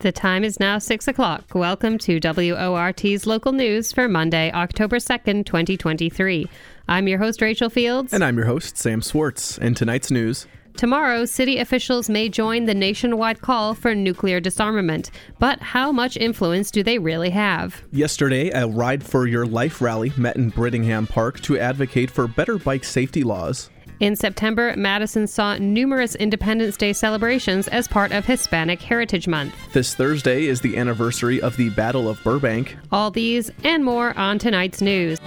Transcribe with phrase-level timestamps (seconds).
[0.00, 1.54] The time is now 6 o'clock.
[1.54, 6.48] Welcome to WORT's local news for Monday, October 2nd, 2023.
[6.88, 8.14] I'm your host, Rachel Fields.
[8.14, 9.58] And I'm your host, Sam Swartz.
[9.58, 10.46] In tonight's news,
[10.76, 15.10] Tomorrow, city officials may join the nationwide call for nuclear disarmament.
[15.38, 17.82] But how much influence do they really have?
[17.92, 22.56] yesterday, a Ride for Your Life rally met in Brittingham Park to advocate for better
[22.56, 23.68] bike safety laws.
[24.00, 29.54] In September, Madison saw numerous Independence Day celebrations as part of Hispanic Heritage Month.
[29.74, 32.78] This Thursday is the anniversary of the Battle of Burbank.
[32.90, 35.20] All these and more on tonight's news.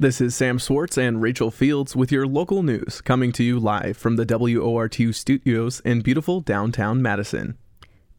[0.00, 3.98] This is Sam Swartz and Rachel Fields with your local news, coming to you live
[3.98, 7.58] from the WORT studios in beautiful downtown Madison.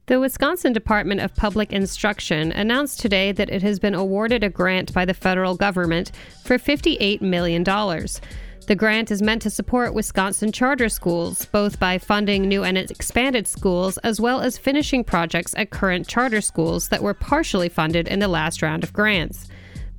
[0.05, 4.93] The Wisconsin Department of Public Instruction announced today that it has been awarded a grant
[4.93, 6.11] by the federal government
[6.43, 7.63] for $58 million.
[7.63, 13.47] The grant is meant to support Wisconsin charter schools, both by funding new and expanded
[13.47, 18.19] schools, as well as finishing projects at current charter schools that were partially funded in
[18.19, 19.47] the last round of grants.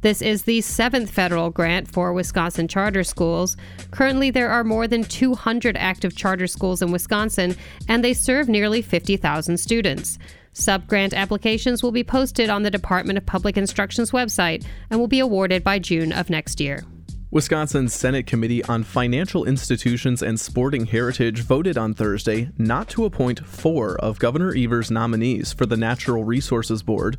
[0.02, 3.56] This is the seventh federal grant for Wisconsin charter schools.
[3.92, 8.82] Currently, there are more than 200 active charter schools in Wisconsin, and they serve nearly
[8.82, 10.18] 50,000 students.
[10.54, 15.20] Subgrant applications will be posted on the Department of Public Instruction's website and will be
[15.20, 16.82] awarded by June of next year.
[17.30, 23.46] Wisconsin's Senate Committee on Financial Institutions and Sporting Heritage voted on Thursday not to appoint
[23.46, 27.16] four of Governor Evers' nominees for the Natural Resources Board.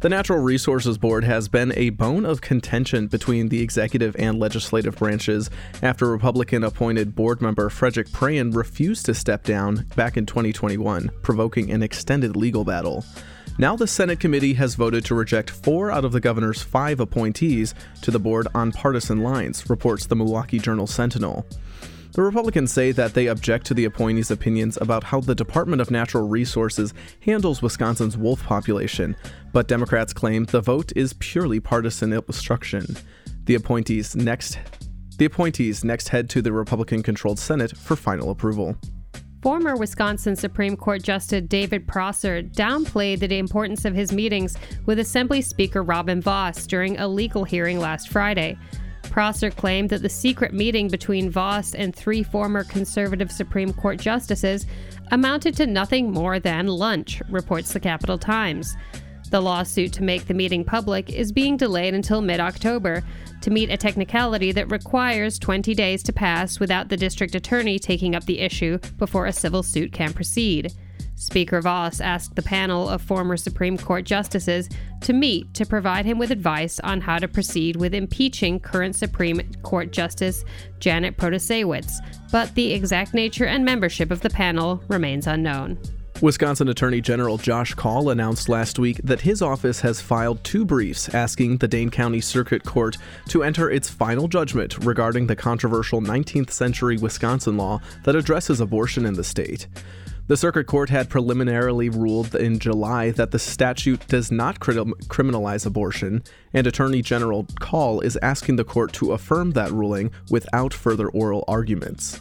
[0.00, 4.94] The Natural Resources Board has been a bone of contention between the executive and legislative
[4.94, 5.50] branches
[5.82, 11.72] after Republican appointed board member Frederick Prehn refused to step down back in 2021, provoking
[11.72, 13.04] an extended legal battle.
[13.58, 17.74] Now, the Senate committee has voted to reject four out of the governor's five appointees
[18.02, 21.44] to the board on partisan lines, reports the Milwaukee Journal Sentinel.
[22.18, 25.92] The Republicans say that they object to the appointees' opinions about how the Department of
[25.92, 29.14] Natural Resources handles Wisconsin's wolf population,
[29.52, 32.96] but Democrats claim the vote is purely partisan obstruction.
[33.44, 34.58] The appointees next
[35.18, 38.76] the appointees next head to the Republican-controlled Senate for final approval.
[39.40, 44.56] Former Wisconsin Supreme Court Justice David Prosser downplayed the importance of his meetings
[44.86, 48.58] with Assembly Speaker Robin Vos during a legal hearing last Friday.
[49.18, 54.64] Prosser claimed that the secret meeting between Vos and three former conservative Supreme Court justices
[55.10, 58.76] amounted to nothing more than lunch, reports the Capital Times.
[59.32, 63.02] The lawsuit to make the meeting public is being delayed until mid October
[63.40, 68.14] to meet a technicality that requires 20 days to pass without the district attorney taking
[68.14, 70.72] up the issue before a civil suit can proceed.
[71.18, 74.68] Speaker Vos asked the panel of former Supreme Court justices
[75.00, 79.40] to meet to provide him with advice on how to proceed with impeaching current Supreme
[79.62, 80.44] Court Justice
[80.78, 81.98] Janet Protasiewicz,
[82.30, 85.76] but the exact nature and membership of the panel remains unknown.
[86.20, 91.12] Wisconsin Attorney General Josh Kaul announced last week that his office has filed two briefs
[91.14, 92.96] asking the Dane County Circuit Court
[93.28, 99.04] to enter its final judgment regarding the controversial 19th century Wisconsin law that addresses abortion
[99.04, 99.68] in the state.
[100.28, 106.22] The circuit court had preliminarily ruled in July that the statute does not criminalize abortion,
[106.52, 111.44] and Attorney General Kaul is asking the court to affirm that ruling without further oral
[111.48, 112.20] arguments.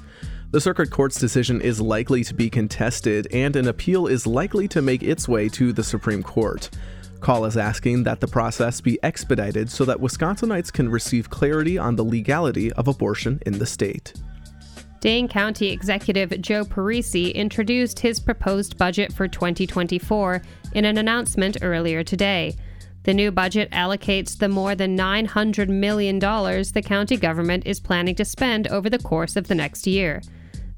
[0.51, 4.81] The circuit court's decision is likely to be contested, and an appeal is likely to
[4.81, 6.69] make its way to the Supreme Court.
[7.19, 11.97] Kaul is asking that the process be expedited so that Wisconsinites can receive clarity on
[11.97, 14.13] the legality of abortion in the state.
[14.99, 20.41] Dane County Executive Joe Parisi introduced his proposed budget for 2024
[20.73, 22.55] in an announcement earlier today.
[23.03, 28.25] The new budget allocates the more than $900 million the county government is planning to
[28.25, 30.21] spend over the course of the next year.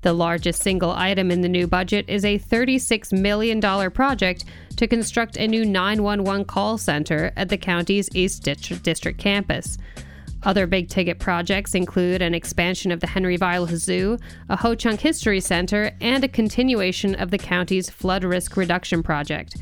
[0.01, 3.59] The largest single item in the new budget is a $36 million
[3.91, 4.45] project
[4.77, 9.77] to construct a new 911 call center at the county's East District campus.
[10.43, 15.01] Other big ticket projects include an expansion of the Henry Vilas Zoo, a Ho Chunk
[15.01, 19.57] History Center, and a continuation of the county's flood risk reduction project.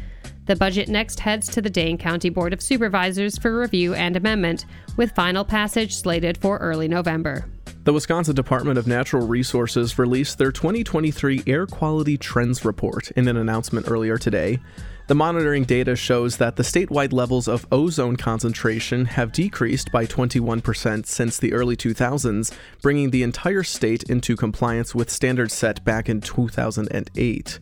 [0.45, 4.65] The budget next heads to the Dane County Board of Supervisors for review and amendment,
[4.95, 7.45] with final passage slated for early November.
[7.83, 13.37] The Wisconsin Department of Natural Resources released their 2023 Air Quality Trends Report in an
[13.37, 14.59] announcement earlier today.
[15.07, 21.05] The monitoring data shows that the statewide levels of ozone concentration have decreased by 21%
[21.05, 22.51] since the early 2000s,
[22.81, 27.59] bringing the entire state into compliance with standards set back in 2008.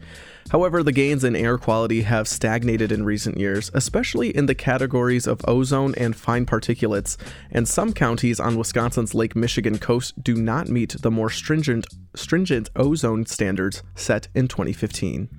[0.49, 5.27] However, the gains in air quality have stagnated in recent years, especially in the categories
[5.27, 7.15] of ozone and fine particulates,
[7.51, 12.71] and some counties on Wisconsin's Lake Michigan coast do not meet the more stringent stringent
[12.75, 15.29] ozone standards set in 2015.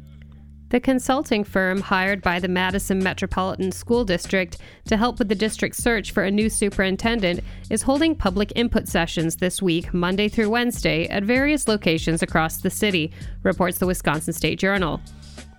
[0.69, 5.81] The consulting firm hired by the Madison Metropolitan School District to help with the district's
[5.81, 7.41] search for a new superintendent
[7.71, 12.71] is holding public input sessions this week, Monday through Wednesday, at various locations across the
[12.71, 13.13] city,
[13.45, 15.01] reports the Wisconsin State Journal.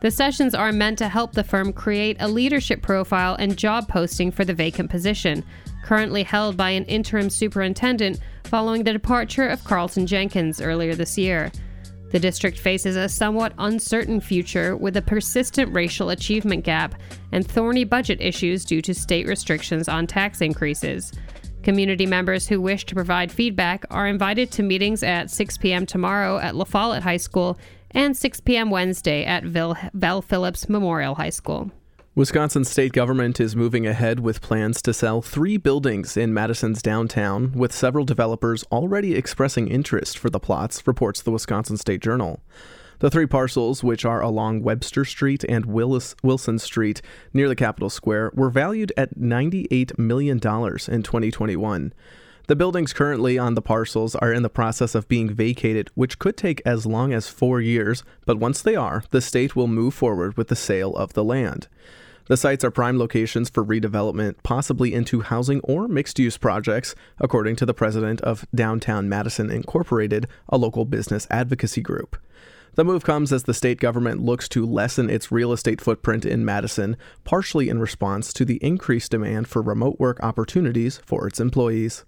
[0.01, 4.29] The sessions are meant to help the firm create a leadership profile and job posting
[4.29, 5.41] for the vacant position,
[5.85, 11.49] currently held by an interim superintendent following the departure of Carlton Jenkins earlier this year.
[12.09, 16.95] The district faces a somewhat uncertain future with a persistent racial achievement gap
[17.31, 21.11] and thorny budget issues due to state restrictions on tax increases.
[21.63, 25.85] Community members who wish to provide feedback are invited to meetings at 6 p.m.
[25.85, 27.59] tomorrow at La Follette High School
[27.91, 28.69] and 6 p.m.
[28.69, 31.71] Wednesday at Vel Phillips Memorial High School.
[32.17, 37.51] Wisconsin state government is moving ahead with plans to sell three buildings in Madison's downtown,
[37.51, 42.41] with several developers already expressing interest for the plots, reports the Wisconsin State Journal.
[42.97, 47.03] The three parcels, which are along Webster Street and Willis, Wilson Street
[47.35, 51.93] near the Capitol Square, were valued at $98 million in 2021.
[52.47, 56.35] The buildings currently on the parcels are in the process of being vacated, which could
[56.35, 60.35] take as long as four years, but once they are, the state will move forward
[60.35, 61.67] with the sale of the land.
[62.27, 67.55] The sites are prime locations for redevelopment, possibly into housing or mixed use projects, according
[67.57, 72.17] to the president of Downtown Madison Incorporated, a local business advocacy group.
[72.75, 76.43] The move comes as the state government looks to lessen its real estate footprint in
[76.43, 82.03] Madison, partially in response to the increased demand for remote work opportunities for its employees.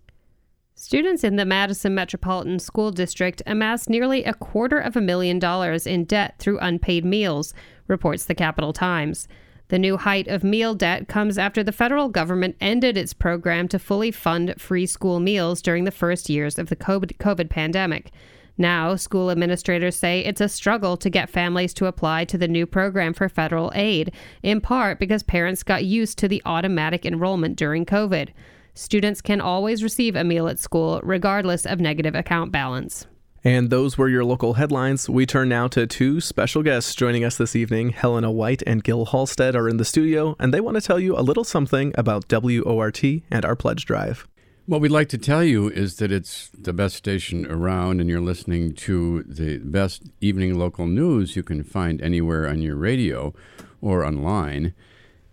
[0.75, 5.88] Students in the Madison Metropolitan School District amassed nearly a quarter of a million dollars
[5.88, 7.54] in debt through unpaid meals,
[7.88, 9.27] reports the Capital Times.
[9.69, 13.77] The new height of meal debt comes after the federal government ended its program to
[13.77, 18.12] fully fund free school meals during the first years of the COVID pandemic.
[18.57, 22.66] Now, school administrators say it's a struggle to get families to apply to the new
[22.66, 24.12] program for federal aid,
[24.42, 28.30] in part because parents got used to the automatic enrollment during COVID.
[28.74, 33.06] Students can always receive a meal at school, regardless of negative account balance.
[33.44, 35.09] And those were your local headlines.
[35.09, 37.91] We turn now to two special guests joining us this evening.
[37.91, 41.18] Helena White and Gil Halstead are in the studio, and they want to tell you
[41.18, 44.27] a little something about WORT and our pledge drive.
[44.65, 48.19] What we'd like to tell you is that it's the best station around, and you're
[48.21, 53.33] listening to the best evening local news you can find anywhere on your radio
[53.81, 54.74] or online.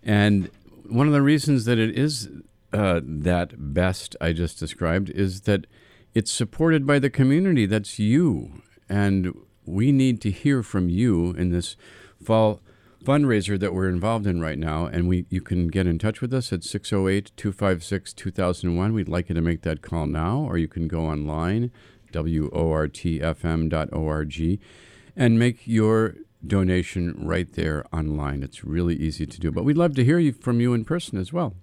[0.01, 0.49] And
[0.89, 2.29] one of the reasons that it is
[2.71, 5.67] uh, that best I just described is that
[6.13, 7.65] it's supported by the community.
[7.65, 8.61] That's you.
[8.89, 9.33] And
[9.65, 11.75] we need to hear from you in this
[12.23, 12.61] fall
[13.03, 14.85] fundraiser that we're involved in right now.
[14.85, 18.93] And we you can get in touch with us at 608 256 2001.
[18.93, 21.71] We'd like you to make that call now, or you can go online,
[22.11, 24.59] wortfm.org,
[25.15, 26.15] and make your
[26.45, 28.43] donation right there online.
[28.43, 29.51] It's really easy to do.
[29.51, 31.55] But we'd love to hear from you in person as well.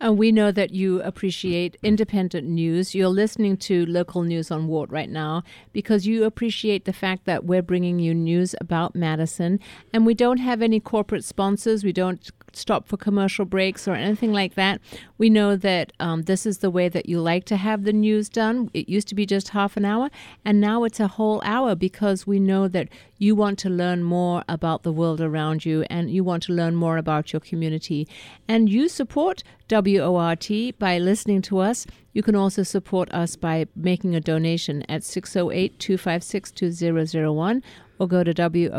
[0.00, 2.94] And we know that you appreciate independent news.
[2.94, 7.44] You're listening to local news on WORT right now because you appreciate the fact that
[7.44, 9.60] we're bringing you news about Madison.
[9.92, 11.84] And we don't have any corporate sponsors.
[11.84, 14.80] We don't stop for commercial breaks or anything like that.
[15.18, 18.28] We know that um, this is the way that you like to have the news
[18.28, 18.70] done.
[18.74, 20.10] It used to be just half an hour,
[20.44, 22.88] and now it's a whole hour because we know that
[23.18, 26.74] you want to learn more about the world around you and you want to learn
[26.74, 28.08] more about your community.
[28.48, 31.86] And you support WORT by listening to us.
[32.12, 37.62] You can also support us by making a donation at 608 256 2001
[37.98, 38.70] or go to WORTFM.org.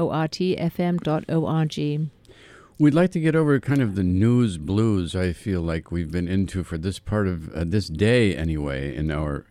[2.82, 6.28] We'd like to get over kind of the news blues I feel like we've been
[6.28, 9.46] into for this part of uh, this day, anyway, in our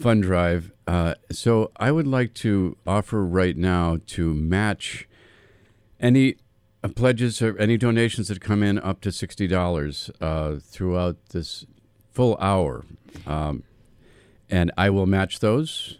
[0.00, 0.70] fund drive.
[0.86, 5.08] Uh, so I would like to offer right now to match
[5.98, 6.36] any
[6.84, 11.66] uh, pledges or any donations that come in up to $60 uh, throughout this
[12.12, 12.84] full hour.
[13.26, 13.64] Um,
[14.48, 15.98] and I will match those.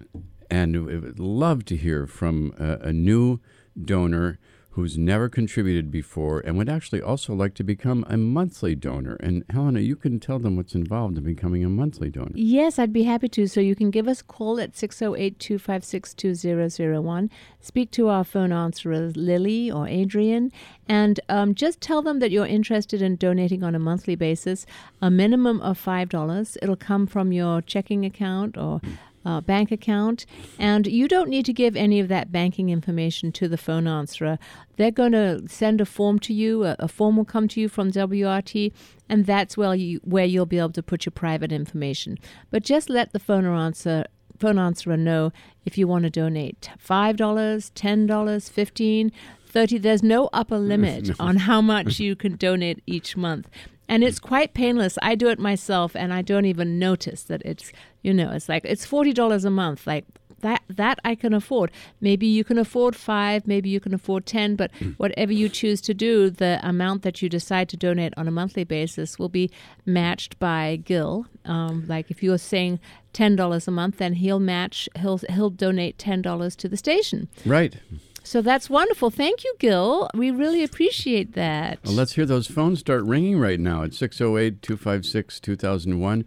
[0.49, 3.41] And we would love to hear from a, a new
[3.77, 4.39] donor
[4.75, 9.15] who's never contributed before and would actually also like to become a monthly donor.
[9.21, 12.33] And Helena, you can tell them what's involved in becoming a monthly donor.
[12.35, 13.47] Yes, I'd be happy to.
[13.47, 17.31] So you can give us a call at 608 256 2001.
[17.61, 20.51] Speak to our phone answerers, Lily or Adrian,
[20.89, 24.67] and um, just tell them that you're interested in donating on a monthly basis,
[25.01, 26.57] a minimum of $5.
[26.61, 28.81] It'll come from your checking account or
[29.25, 30.27] uh, bank account,
[30.59, 34.39] and you don't need to give any of that banking information to the phone answerer.
[34.77, 36.65] They're going to send a form to you.
[36.65, 38.73] A, a, form will come to you from WRT,
[39.09, 42.19] and that's where you where you'll be able to put your private information.
[42.51, 44.05] But just let the phone answer
[44.39, 45.33] phone answerer know
[45.65, 49.13] if you want to donate five dollars, ten dollars, fifteen.
[49.47, 53.49] 30 there's no upper limit on how much you can donate each month
[53.89, 54.99] and it's quite painless.
[55.03, 57.73] I do it myself, and I don't even notice that it's
[58.03, 59.87] you know it's like it's forty dollars a month.
[59.87, 60.05] Like
[60.45, 61.73] that that I can afford.
[62.01, 64.95] Maybe you can afford five, maybe you can afford ten, but mm.
[64.99, 68.65] whatever you choose to do, the amount that you decide to donate on a monthly
[68.65, 69.51] basis will be
[69.85, 71.27] matched by Gil.
[71.45, 72.79] Um, like if you're saying
[73.13, 77.29] ten dollars a month, then he'll match he'll he'll donate ten dollars to the station.
[77.45, 77.77] Right.
[78.25, 79.11] So that's wonderful.
[79.11, 80.09] Thank you, Gil.
[80.15, 81.79] We really appreciate that.
[81.85, 86.25] Well, let's hear those phones start ringing right now at 608 256 2001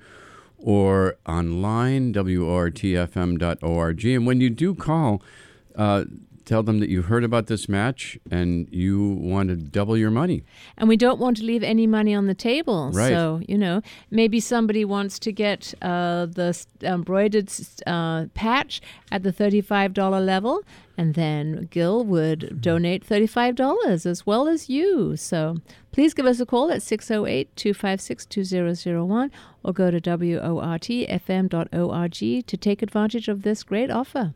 [0.60, 4.06] or online, WORTFM.org.
[4.06, 5.22] And when you do call,
[5.76, 6.06] uh,
[6.48, 10.44] tell them that you heard about this match and you want to double your money.
[10.78, 12.90] And we don't want to leave any money on the table.
[12.94, 13.10] Right.
[13.10, 17.52] So, you know, maybe somebody wants to get uh, the embroidered
[17.86, 20.64] uh, patch at the $35 level,
[20.98, 25.18] and then Gil would donate $35 as well as you.
[25.18, 25.58] So
[25.92, 29.32] please give us a call at 608 256 2001
[29.64, 30.48] or go to WORTFM.org
[32.48, 34.34] to take advantage of this great offer.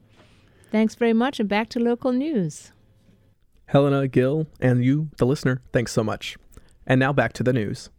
[0.72, 2.72] Thanks very much, and back to local news.
[3.66, 6.38] Helena, Gil, and you, the listener, thanks so much.
[6.88, 7.90] And now back to the news.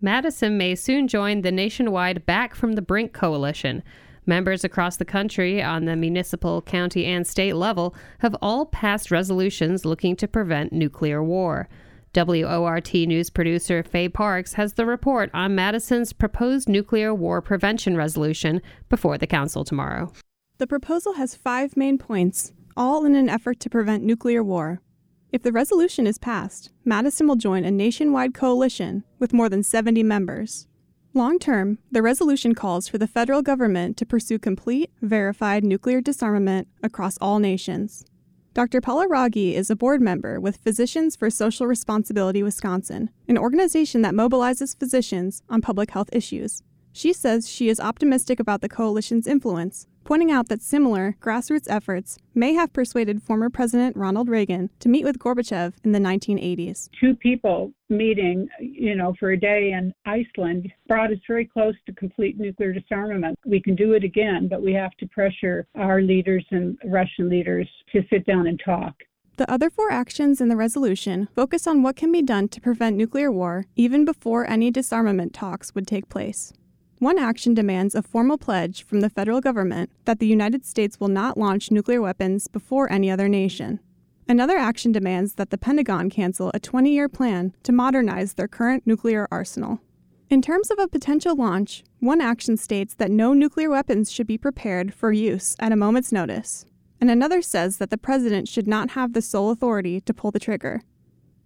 [0.00, 3.82] Madison may soon join the nationwide Back from the Brink coalition.
[4.26, 9.84] Members across the country on the municipal, county, and state level have all passed resolutions
[9.84, 11.68] looking to prevent nuclear war.
[12.14, 18.60] WORT News producer Faye Parks has the report on Madison's proposed nuclear war prevention resolution
[18.88, 20.12] before the council tomorrow.
[20.60, 24.82] The proposal has five main points, all in an effort to prevent nuclear war.
[25.32, 30.02] If the resolution is passed, Madison will join a nationwide coalition with more than 70
[30.02, 30.66] members.
[31.14, 36.68] Long term, the resolution calls for the federal government to pursue complete, verified nuclear disarmament
[36.82, 38.04] across all nations.
[38.52, 38.82] Dr.
[38.82, 44.12] Paula Raggi is a board member with Physicians for Social Responsibility Wisconsin, an organization that
[44.12, 46.62] mobilizes physicians on public health issues.
[46.92, 52.18] She says she is optimistic about the coalition's influence, pointing out that similar grassroots efforts
[52.34, 56.88] may have persuaded former President Ronald Reagan to meet with Gorbachev in the 1980s.
[57.00, 61.92] Two people meeting, you know, for a day in Iceland brought us very close to
[61.92, 63.38] complete nuclear disarmament.
[63.44, 67.68] We can do it again, but we have to pressure our leaders and Russian leaders
[67.92, 68.94] to sit down and talk.
[69.40, 72.96] The other four actions in the resolution focus on what can be done to prevent
[72.96, 76.52] nuclear war even before any disarmament talks would take place.
[77.00, 81.08] One action demands a formal pledge from the federal government that the United States will
[81.08, 83.80] not launch nuclear weapons before any other nation.
[84.28, 88.86] Another action demands that the Pentagon cancel a 20 year plan to modernize their current
[88.86, 89.80] nuclear arsenal.
[90.28, 94.36] In terms of a potential launch, one action states that no nuclear weapons should be
[94.36, 96.66] prepared for use at a moment's notice,
[97.00, 100.38] and another says that the president should not have the sole authority to pull the
[100.38, 100.82] trigger.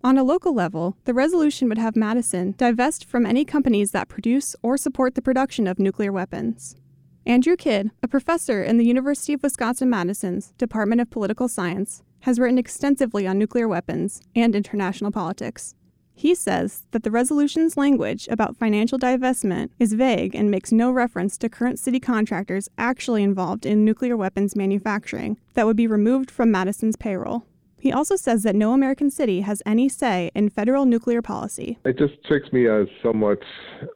[0.04, 4.54] On a local level, the resolution would have Madison divest from any companies that produce
[4.62, 6.76] or support the production of nuclear weapons.
[7.24, 12.38] Andrew Kydd, a professor in the University of Wisconsin Madison's Department of Political Science, has
[12.38, 15.74] written extensively on nuclear weapons and international politics.
[16.12, 21.38] He says that the resolution's language about financial divestment is vague and makes no reference
[21.38, 26.50] to current city contractors actually involved in nuclear weapons manufacturing that would be removed from
[26.50, 27.46] Madison's payroll.
[27.84, 31.78] He also says that no American city has any say in federal nuclear policy.
[31.84, 33.40] It just strikes me as somewhat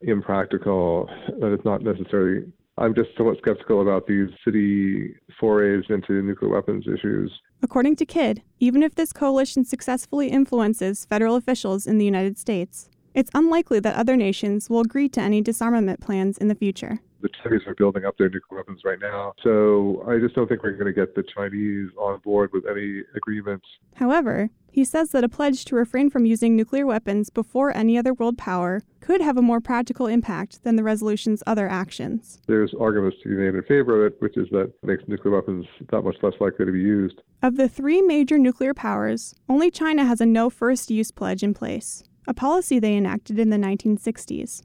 [0.02, 1.08] impractical
[1.40, 2.52] that it's not necessarily.
[2.76, 7.32] I'm just somewhat skeptical about these city forays into nuclear weapons issues.
[7.62, 12.90] According to Kydd, even if this coalition successfully influences federal officials in the United States,
[13.14, 17.00] it's unlikely that other nations will agree to any disarmament plans in the future.
[17.20, 19.32] The Chinese are building up their nuclear weapons right now.
[19.42, 23.02] So I just don't think we're going to get the Chinese on board with any
[23.16, 23.66] agreements.
[23.96, 28.14] However, he says that a pledge to refrain from using nuclear weapons before any other
[28.14, 32.40] world power could have a more practical impact than the resolution's other actions.
[32.46, 35.34] There's arguments to be made in favor of it, which is that it makes nuclear
[35.34, 37.20] weapons that much less likely to be used.
[37.42, 41.54] Of the three major nuclear powers, only China has a no first use pledge in
[41.54, 44.62] place, a policy they enacted in the 1960s.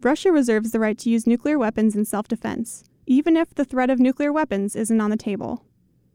[0.00, 3.90] Russia reserves the right to use nuclear weapons in self defense, even if the threat
[3.90, 5.64] of nuclear weapons isn't on the table.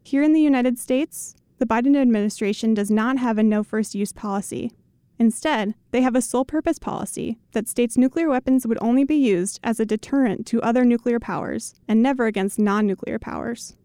[0.04, 4.14] Here in the United States, the Biden administration does not have a no first use
[4.14, 4.72] policy.
[5.20, 9.60] Instead, they have a sole purpose policy that states nuclear weapons would only be used
[9.64, 13.76] as a deterrent to other nuclear powers and never against non nuclear powers.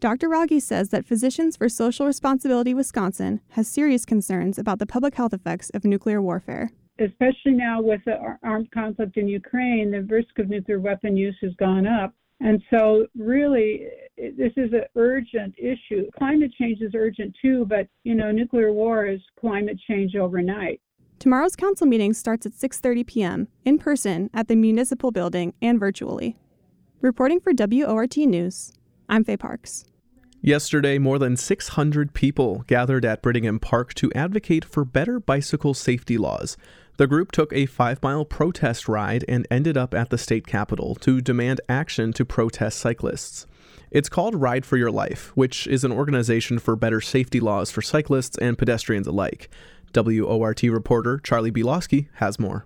[0.00, 0.30] Dr.
[0.30, 5.34] Raggi says that Physicians for Social Responsibility Wisconsin has serious concerns about the public health
[5.34, 10.48] effects of nuclear warfare especially now with the armed conflict in Ukraine, the risk of
[10.48, 12.14] nuclear weapon use has gone up.
[12.40, 16.10] And so, really, this is an urgent issue.
[16.16, 20.80] Climate change is urgent too, but you know, nuclear war is climate change overnight.
[21.18, 23.48] Tomorrow's council meeting starts at 6:30 p.m.
[23.64, 26.38] in person at the municipal building and virtually.
[27.02, 28.72] Reporting for WORT News,
[29.08, 29.84] I'm Faye Parks.
[30.42, 36.16] Yesterday, more than 600 people gathered at Brittingham Park to advocate for better bicycle safety
[36.16, 36.56] laws.
[36.96, 40.94] The group took a five mile protest ride and ended up at the state capitol
[40.96, 43.46] to demand action to protest cyclists.
[43.90, 47.82] It's called Ride for Your Life, which is an organization for better safety laws for
[47.82, 49.50] cyclists and pedestrians alike.
[49.94, 52.64] WORT reporter Charlie Bielowski has more.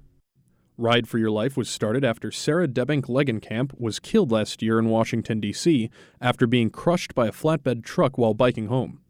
[0.77, 4.89] Ride for Your Life was started after Sarah Debbink Langenkamp was killed last year in
[4.89, 5.89] Washington, D.C.,
[6.21, 9.01] after being crushed by a flatbed truck while biking home.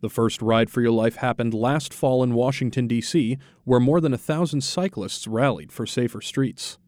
[0.00, 4.14] The first Ride for Your Life happened last fall in Washington, D.C., where more than
[4.14, 6.78] a thousand cyclists rallied for safer streets.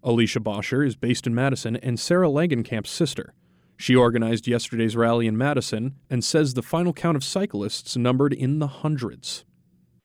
[0.00, 3.34] Alicia Bosher is based in Madison and Sarah Langenkamp's sister.
[3.76, 8.60] She organized yesterday's rally in Madison and says the final count of cyclists numbered in
[8.60, 9.44] the hundreds.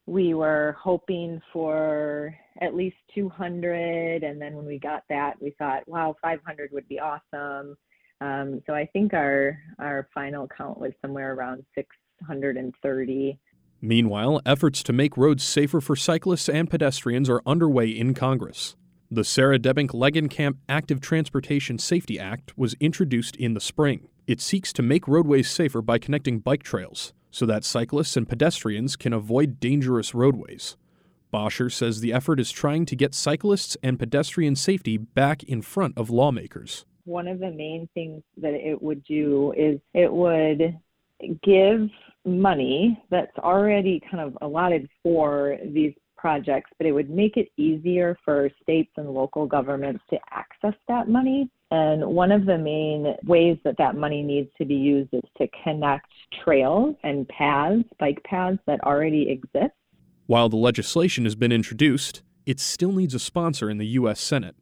[0.07, 5.87] We were hoping for at least 200, and then when we got that, we thought,
[5.87, 7.75] wow, 500 would be awesome.
[8.21, 13.39] Um, so I think our our final count was somewhere around 630
[13.83, 18.75] Meanwhile, efforts to make roads safer for cyclists and pedestrians are underway in Congress.
[19.09, 24.07] The Sarah Debbink Langenkamp Active Transportation Safety Act was introduced in the spring.
[24.27, 28.95] It seeks to make roadways safer by connecting bike trails so that cyclists and pedestrians
[28.95, 30.77] can avoid dangerous roadways.
[31.31, 35.97] Bosher says the effort is trying to get cyclists and pedestrian safety back in front
[35.97, 36.85] of lawmakers.
[37.05, 40.77] One of the main things that it would do is it would
[41.43, 41.89] give
[42.25, 48.15] money that's already kind of allotted for these projects, but it would make it easier
[48.23, 51.49] for states and local governments to access that money.
[51.71, 55.47] And one of the main ways that that money needs to be used is to
[55.63, 56.05] connect
[56.43, 59.73] trails and paths, bike paths that already exist.
[60.27, 64.19] While the legislation has been introduced, it still needs a sponsor in the U.S.
[64.19, 64.55] Senate.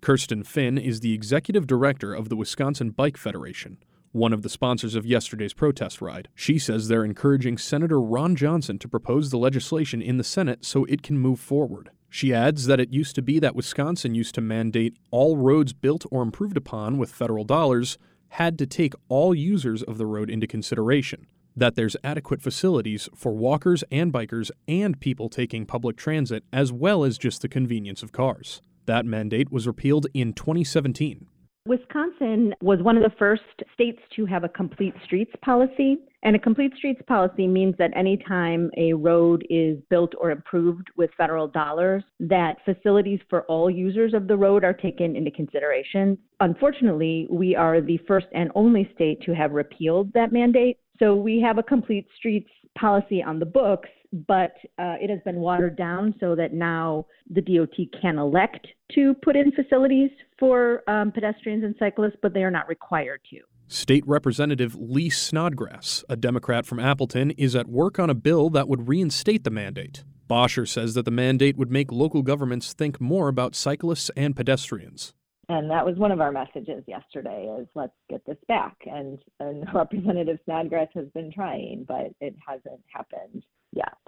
[0.00, 3.78] Kirsten Finn is the executive director of the Wisconsin Bike Federation,
[4.10, 6.28] one of the sponsors of yesterday's protest ride.
[6.34, 10.84] She says they're encouraging Senator Ron Johnson to propose the legislation in the Senate so
[10.86, 11.90] it can move forward.
[12.08, 16.04] She adds that it used to be that Wisconsin used to mandate all roads built
[16.10, 17.96] or improved upon with federal dollars
[18.28, 23.32] had to take all users of the road into consideration, that there's adequate facilities for
[23.32, 28.12] walkers and bikers and people taking public transit, as well as just the convenience of
[28.12, 28.62] cars.
[28.86, 31.26] That mandate was repealed in 2017.
[31.64, 35.96] Wisconsin was one of the first states to have a complete streets policy.
[36.24, 41.10] And a complete streets policy means that anytime a road is built or improved with
[41.16, 46.18] federal dollars, that facilities for all users of the road are taken into consideration.
[46.40, 50.78] Unfortunately, we are the first and only state to have repealed that mandate.
[51.02, 53.88] So we have a complete streets policy on the books,
[54.28, 59.12] but uh, it has been watered down so that now the DOT can elect to
[59.14, 63.38] put in facilities for um, pedestrians and cyclists, but they are not required to.
[63.66, 68.68] State Representative Lee Snodgrass, a Democrat from Appleton, is at work on a bill that
[68.68, 70.04] would reinstate the mandate.
[70.28, 75.14] Bosher says that the mandate would make local governments think more about cyclists and pedestrians.
[75.48, 78.76] And that was one of our messages yesterday is let's get this back.
[78.86, 83.98] And, and Representative Snodgrass has been trying, but it hasn't happened yet.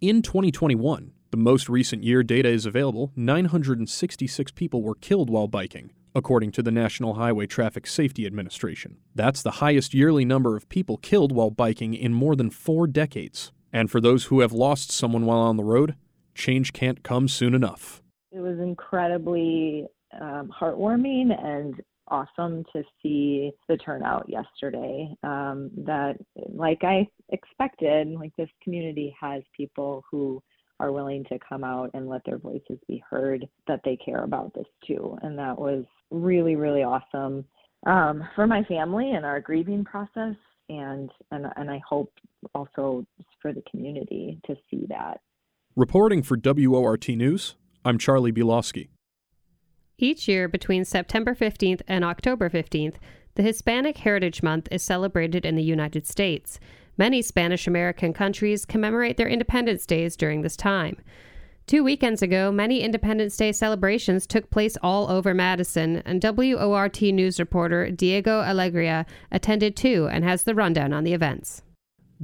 [0.00, 5.92] In 2021, the most recent year data is available, 966 people were killed while biking,
[6.14, 8.96] according to the National Highway Traffic Safety Administration.
[9.14, 13.52] That's the highest yearly number of people killed while biking in more than four decades.
[13.72, 15.94] And for those who have lost someone while on the road,
[16.34, 18.02] change can't come soon enough.
[18.32, 19.86] It was incredibly
[20.20, 25.14] um, heartwarming and awesome to see the turnout yesterday.
[25.22, 26.16] Um, that,
[26.52, 30.42] like I expected, like this community has people who
[30.80, 34.52] are willing to come out and let their voices be heard, that they care about
[34.54, 35.16] this too.
[35.22, 37.44] And that was really, really awesome
[37.86, 40.34] um, for my family and our grieving process.
[40.68, 42.12] And, and, and I hope
[42.54, 43.06] also
[43.40, 45.20] for the community to see that.
[45.76, 48.88] Reporting for WORT News, I'm Charlie Bielowski.
[49.98, 52.96] Each year between September 15th and October 15th,
[53.34, 56.58] the Hispanic Heritage Month is celebrated in the United States.
[56.98, 60.96] Many Spanish American countries commemorate their Independence Days during this time.
[61.66, 67.38] Two weekends ago, many Independence Day celebrations took place all over Madison, and WORT News
[67.38, 71.62] reporter Diego Alegria attended too and has the rundown on the events.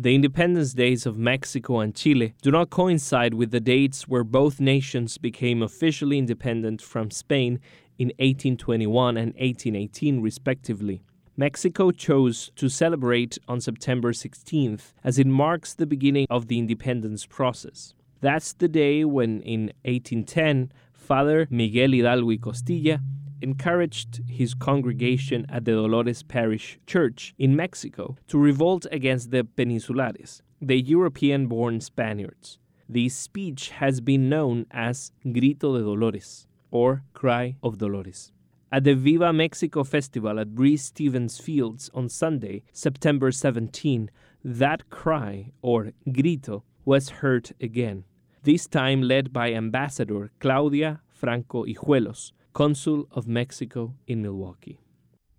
[0.00, 4.60] The Independence Days of Mexico and Chile do not coincide with the dates where both
[4.60, 7.58] nations became officially independent from Spain
[7.98, 11.02] in 1821 and 1818, respectively.
[11.36, 17.26] Mexico chose to celebrate on September 16th as it marks the beginning of the independence
[17.26, 17.92] process.
[18.20, 23.00] That's the day when, in 1810, Father Miguel Hidalgo y Costilla
[23.42, 30.42] encouraged his congregation at the Dolores Parish Church in Mexico to revolt against the Peninsulares,
[30.60, 32.58] the European born Spaniards.
[32.88, 38.32] This speech has been known as Grito de Dolores, or Cry of Dolores.
[38.70, 44.10] At the Viva Mexico Festival at Breese Stevens Fields on Sunday, September 17,
[44.44, 48.04] that cry, or grito, was heard again,
[48.42, 54.80] this time led by Ambassador Claudia Franco Hijuelos, Consul of Mexico in Milwaukee.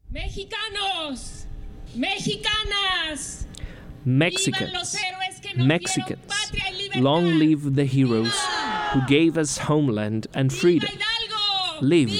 [0.09, 1.47] Mexicanos,
[1.93, 3.45] Mexicanas,
[4.05, 4.97] Mexicans,
[5.57, 6.21] Mexicans,
[6.95, 8.33] long live the heroes
[8.93, 10.89] who gave us homeland and freedom.
[11.81, 12.13] Live.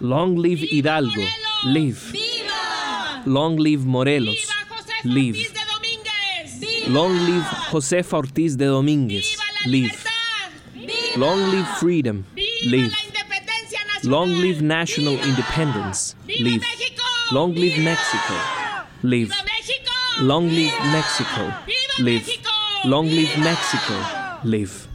[0.00, 1.24] Long live Hidalgo.
[1.66, 2.12] Live.
[3.26, 4.44] Long live Morelos.
[5.04, 5.36] Live.
[6.88, 9.38] Long live Josefa Ortiz de Dominguez.
[9.66, 10.04] Live.
[11.16, 12.26] Long live freedom.
[12.66, 13.17] Live.
[14.04, 16.14] Long live national independence.
[16.40, 16.62] Live.
[17.32, 18.34] Long live Mexico.
[19.02, 19.32] Live.
[20.20, 21.52] Long live Mexico.
[21.98, 22.28] Live.
[22.84, 24.38] Long live Mexico.
[24.44, 24.86] Live.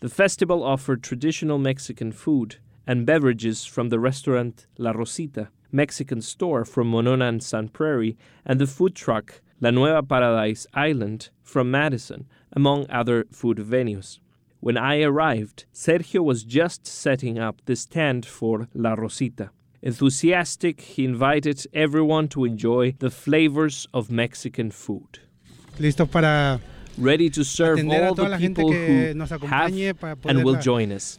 [0.00, 6.66] The festival offered traditional Mexican food and beverages from the restaurant La Rosita, Mexican store
[6.66, 12.26] from Monona and Sun Prairie, and the food truck La Nueva Paradise Island from Madison,
[12.52, 14.18] among other food venues.
[14.60, 19.50] When I arrived, Sergio was just setting up the stand for La Rosita.
[19.82, 25.20] Enthusiastic, he invited everyone to enjoy the flavors of Mexican food.
[25.78, 26.60] Listo para
[26.98, 29.72] Ready to serve all the people who have
[30.26, 31.18] and will join us,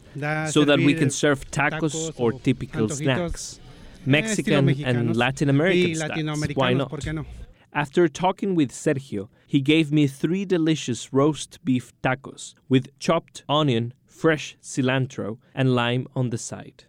[0.52, 6.54] so that we can serve tacos or typical snacks, eh, Mexican and Latin American styles.
[6.54, 6.92] Why not?
[7.74, 13.94] After talking with Sergio, he gave me three delicious roast beef tacos with chopped onion,
[14.04, 16.84] fresh cilantro, and lime on the side.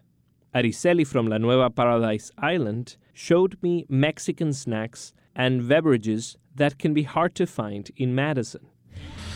[0.54, 7.04] Ariceli from La Nueva Paradise Island showed me Mexican snacks and beverages that can be
[7.04, 8.66] hard to find in Madison.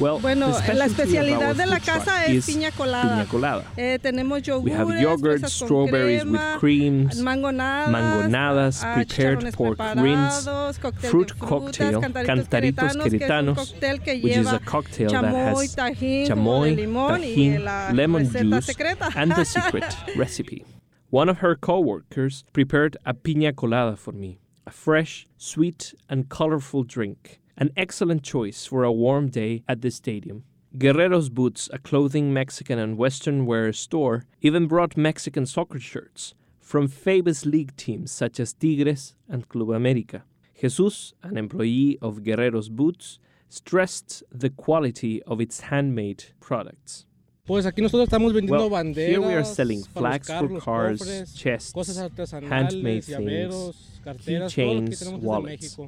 [0.00, 3.02] Well, Bueno, the la of especialidad de la casa es piña colada.
[3.24, 3.64] piña colada.
[3.76, 9.78] Eh, tenemos yogures, We have yogurt, strawberries with crema, creams, mangonadas, mangonadas, ah, prepared pork
[9.96, 10.44] rinds,
[11.10, 14.60] fruit frutas, cocktail, cantaritos cantaritos queretanos, que es un queretanos, cóctel que which is a
[14.60, 19.08] cocktail that has tajín, chamoy, limón tajín, lemon juice, secreta.
[19.16, 19.84] and the secret
[20.16, 20.64] recipe.
[21.10, 26.84] One of her co-workers prepared a piña colada for me, a fresh, sweet, and colorful
[26.84, 30.44] drink, an excellent choice for a warm day at the stadium.
[30.78, 36.86] Guerrero's Boots, a clothing Mexican and Western wear store, even brought Mexican soccer shirts from
[36.86, 40.22] famous league teams such as Tigres and Club America.
[40.60, 43.18] Jesus, an employee of Guerrero's Boots,
[43.48, 47.06] stressed the quality of its handmade products.
[47.44, 51.72] Pues aquí nosotros estamos vendiendo Well, here we are selling flags for cars, chests,
[52.46, 55.78] handmade things, carteras, todo lo que keychains, wallets.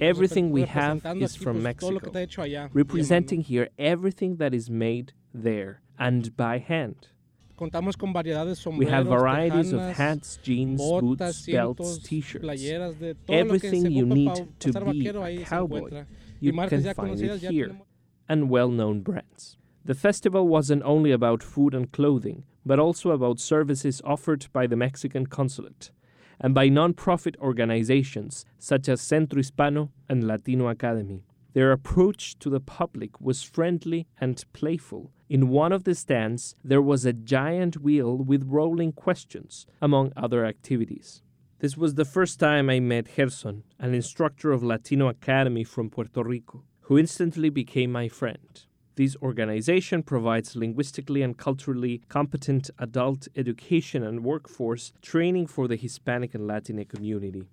[0.00, 3.68] Everything we have is from pues, todo lo que Mexico, está hecho allá, representing here
[3.78, 7.08] everything that is made there and by hand.
[7.56, 12.42] Contamos con variedades de We have varieties of hats, jeans, boots, belts, t-shirts.
[12.42, 16.06] playeras, de todo lo que Everything you need to be a cowboy.
[16.40, 17.78] You can find it here,
[18.26, 19.58] and well-known brands.
[19.84, 24.76] The festival wasn't only about food and clothing, but also about services offered by the
[24.76, 25.90] Mexican consulate
[26.40, 31.22] and by non-profit organizations such as Centro Hispano and Latino Academy.
[31.52, 35.10] Their approach to the public was friendly and playful.
[35.28, 40.44] In one of the stands, there was a giant wheel with rolling questions, among other
[40.44, 41.22] activities.
[41.58, 46.22] This was the first time I met Gerson, an instructor of Latino Academy from Puerto
[46.22, 48.64] Rico, who instantly became my friend.
[48.96, 56.34] This organization provides linguistically and culturally competent adult education and workforce training for the Hispanic
[56.34, 57.48] and Latina community.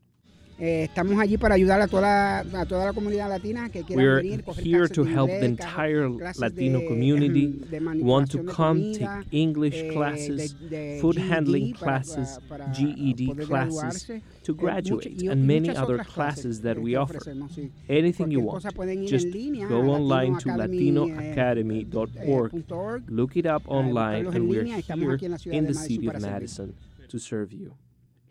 [0.60, 4.16] Eh, estamos allí para ayudar a toda, a toda la comunidad latina que quiera We're
[4.24, 9.20] venir, coger here to help the entire Latino de, community de want to come, comida,
[9.24, 14.08] take English eh, classes, de- food GED handling classes, para- para GED classes
[14.42, 17.20] to eh, graduate, y- and many other classes that we offer.
[17.54, 17.70] sí.
[17.88, 19.28] Anything you want, cosa pueden ir en just
[19.70, 25.32] go online to eh, latinoacademy.org, eh, look it up online, and we're here aquí en
[25.34, 26.20] la ciudad in the city of.
[26.20, 26.74] Madison
[27.10, 27.74] to serve you.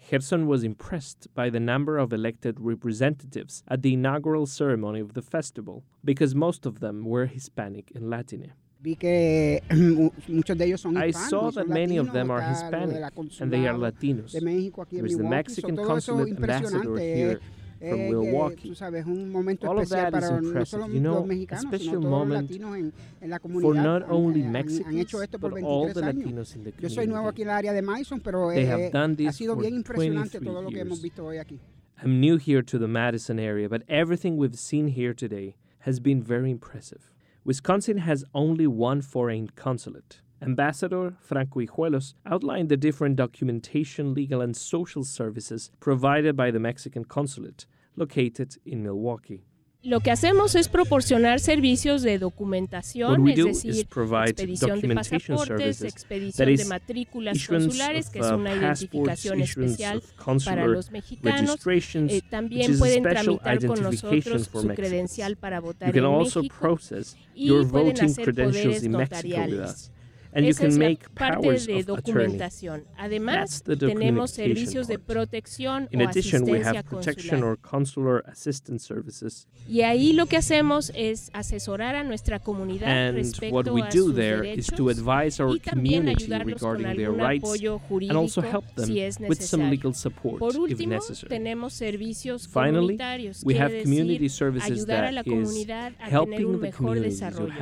[0.08, 5.22] Gerson was impressed by the number of elected representatives at the inaugural ceremony of the
[5.22, 8.48] festival because most of them were Hispanic and Latino.
[8.80, 9.60] Vi que
[10.28, 13.40] muchos de ellos son I saw that many of them are está lo de Hispanic
[13.40, 14.32] and they are Latinos.
[14.32, 18.74] de México aquí en There's the Mexican consulate ambassador here eh, from que, Milwaukee.
[18.74, 20.80] sabes, un momento All of that is impressive.
[20.92, 24.96] You know, mexicanos, special sino todos los moment en, en la for not only Mexicans,
[24.96, 26.00] hecho esto por but all the.
[26.00, 27.32] Latinos in the Yo soy nuevo community.
[27.32, 29.62] aquí en el área de Madison, pero They eh, have done ha this sido for
[29.62, 31.02] bien impresionante 23 todo lo que hemos years.
[31.02, 31.58] visto hoy aquí.
[32.02, 36.22] I'm new here to the Madison area, but everything we've seen here today has been
[36.22, 37.10] very impressive.
[37.44, 40.20] Wisconsin has only one foreign consulate.
[40.42, 47.04] Ambassador Franco Hijuelos outlined the different documentation, legal, and social services provided by the Mexican
[47.04, 49.42] consulate located in Milwaukee.
[49.82, 54.30] Lo que hacemos es proporcionar servicios de documentación, What we es do decir, is provide
[54.30, 59.40] expedición de documentation pasaportes, services, expedición that de is, matrículas consulares, que es una identificación
[59.42, 60.02] especial
[60.44, 61.64] para los mexicanos.
[61.64, 66.40] registrations, Eh, también pueden tramitar con nosotros su credencial para votar You can en also
[66.40, 69.92] México process y your pueden voting hacer credentials poderes in Mexico notariales.
[70.36, 72.02] And you can es la make parte powers de of attorney.
[72.26, 72.84] documentación.
[72.98, 75.06] Además, That's the tenemos documentation servicios de part.
[75.06, 77.52] protección In o addition, we asistencia have protection consular.
[77.52, 79.48] or consular assistance services.
[79.68, 83.88] Y ahí lo que hacemos es asesorar a nuestra comunidad And respecto what we a
[83.88, 87.20] do sus there derechos to advise our y también community ayudarlos con regarding their algún
[87.26, 89.70] rights apoyo and also jurídico help them si es with some necesario.
[89.70, 91.28] legal support Por if último, necessary.
[91.30, 95.92] tenemos servicios Finally, comunitarios, we quiere have community decir, services ayudar a that la comunidad
[95.94, 97.52] a tener helping un the mejor community to desarrollo.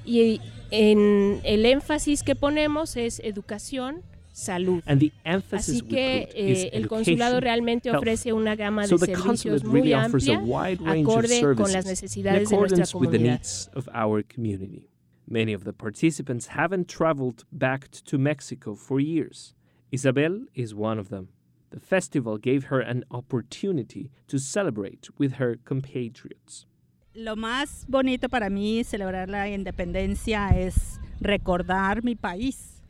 [0.00, 0.40] Have better development.
[0.40, 4.82] Y en el énfasis que ponemos es educación, salud.
[4.86, 7.98] And the emphasis Así we que put is eh, el consulado education, realmente health.
[8.02, 11.06] ofrece una gama So de the servicios consulate muy really offers a amplia, wide range
[11.06, 13.32] of acorde con services las in necesidades de nuestra accordance with the comunidad.
[13.38, 14.88] needs of our community.
[15.28, 19.54] Many of the participants haven't traveled back to Mexico for years.
[19.92, 21.28] Isabel is one of them.
[21.70, 26.66] The festival gave her an opportunity to celebrate with her compatriots.
[27.14, 32.80] Lo más bonito para mí celebrar la independencia es recordar mi país.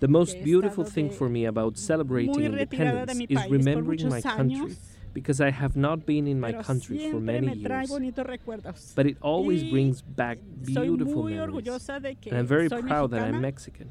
[0.00, 4.22] The most beautiful thing for me about celebrating muy retirada de independence is remembering my
[4.22, 4.76] country
[5.12, 7.90] because I have not been in my country for many years.
[8.96, 11.40] But it always brings back beautiful memories.
[11.40, 13.22] orgullosa de que And I'm very proud that.
[13.22, 13.90] I'm Mexican.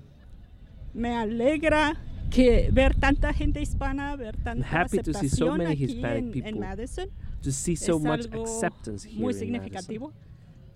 [0.94, 1.96] Me alegra
[2.32, 6.32] que ver tanta gente hispana, ver tanta happy to see so many Hispanic en, en
[6.32, 7.10] people, Madison.
[7.44, 10.14] to see so much acceptance here muy in significativo.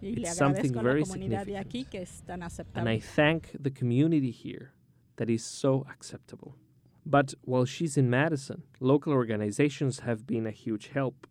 [0.02, 1.68] Y le It's something very la comunidad de significant.
[1.68, 2.90] aquí que es tan And.
[2.90, 4.74] I thank the community here
[5.16, 6.56] that is so acceptable.
[7.06, 11.28] But while she's in Madison, local organizations have been a huge help.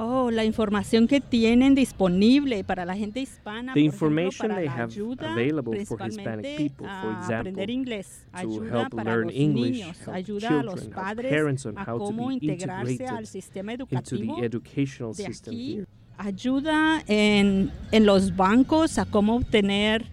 [0.00, 4.66] Oh, la información que tienen disponible para la gente hispana, The ejemplo, information para they
[4.66, 9.32] la have ayuda available for Hispanic people, for example, aprender inglés, to ayuda para los
[9.34, 15.26] English, niños, ayuda a los children, padres a to cómo integrarse al sistema educativo de
[15.26, 15.86] aquí, here.
[16.16, 20.06] ayuda en, en los bancos a cómo obtener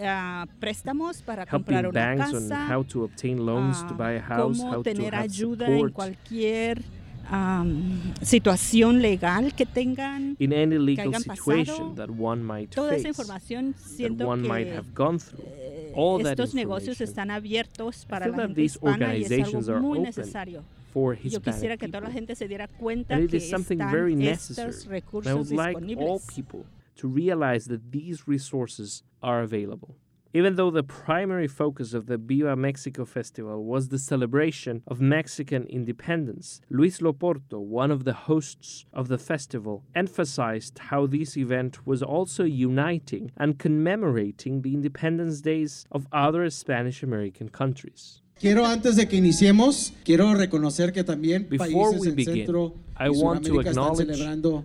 [0.00, 3.96] ah, préstamos para comprar Helping una banks on casa, how to obtain loans to ah,
[3.96, 6.97] buy a house, cómo how to tener have ayuda en support cualquier
[7.30, 11.94] am, situación legal que tengan, in any que legal hayan situation pasado.
[11.94, 15.44] that one might Toda esa face, información that siento one might have gone through.
[15.46, 19.30] Eh, all that estos negocios están abiertos para la that gente these hispana y es
[19.30, 20.64] organizations are algo muy necesario.
[20.92, 24.68] for Yo quisiera que toda la gente se diera cuenta que están estos necessary.
[24.68, 26.34] And I recursos would like all disponibles.
[26.34, 26.64] people
[26.96, 29.96] to realize that these resources are available.
[30.34, 35.64] Even though the primary focus of the Viva Mexico Festival was the celebration of Mexican
[35.64, 42.02] independence, Luis Loporto, one of the hosts of the festival, emphasized how this event was
[42.02, 48.20] also uniting and commemorating the independence days of other Spanish American countries.
[48.40, 52.74] Quiero antes de que iniciemos, quiero reconocer que también Before países we en begin, Centro
[53.00, 54.18] I y want to acknowledge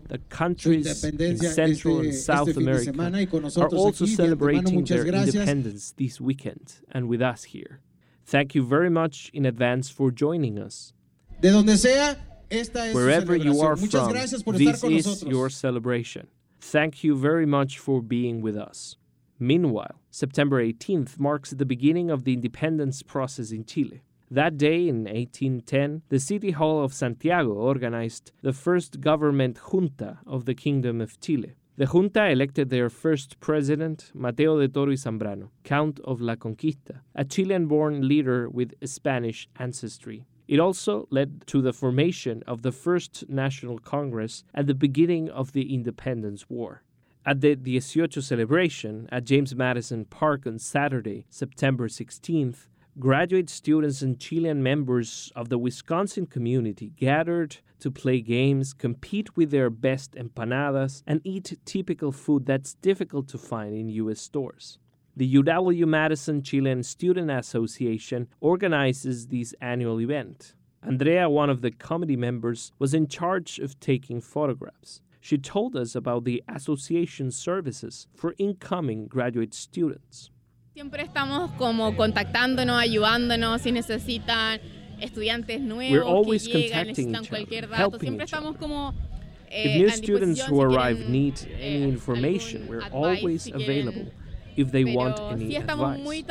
[0.07, 3.49] the countries in independencia Central and South este fin de America semana y con are
[3.75, 4.15] also aquí.
[4.15, 7.79] De antemano, celebrating their independence this weekend and with us here.
[8.25, 10.93] Thank you very much in advance for joining us.
[11.41, 12.17] De donde sea,
[12.49, 16.27] esta es Wherever you are from, gracias por estar this is your celebration.
[16.59, 18.97] Thank you very much for being with us.
[19.43, 24.01] Meanwhile, September 18th marks the beginning of the independence process in Chile.
[24.31, 30.45] That day in 1810, the City Hall of Santiago organized the first government junta of
[30.45, 31.55] the Kingdom of Chile.
[31.75, 37.01] The junta elected their first president, Mateo de Toro y Zambrano, Count of La Conquista,
[37.13, 40.23] a Chilean born leader with Spanish ancestry.
[40.47, 45.51] It also led to the formation of the first National Congress at the beginning of
[45.51, 46.82] the Independence War.
[47.25, 52.67] At the 18 celebration at James Madison Park on Saturday, September 16th,
[52.99, 59.51] graduate students and Chilean members of the Wisconsin community gathered to play games, compete with
[59.51, 64.19] their best empanadas, and eat typical food that's difficult to find in U.S.
[64.19, 64.77] stores.
[65.15, 70.55] The UW Madison Chilean Student Association organizes this annual event.
[70.85, 74.99] Andrea, one of the committee members, was in charge of taking photographs.
[75.23, 80.31] She told us about the association services for incoming graduate students.
[80.73, 84.59] Siempre estamos como contactándonos, ayudándonos si necesitan
[84.99, 87.75] estudiantes nuevos We're always que llegan, contacting necesitan each other, cualquier dato.
[87.77, 88.49] helping Siempre each other.
[88.49, 88.93] estamos como
[89.49, 94.11] If eh, new students who arrive need eh, any information, we're always available
[94.57, 96.25] if they want any sí advice.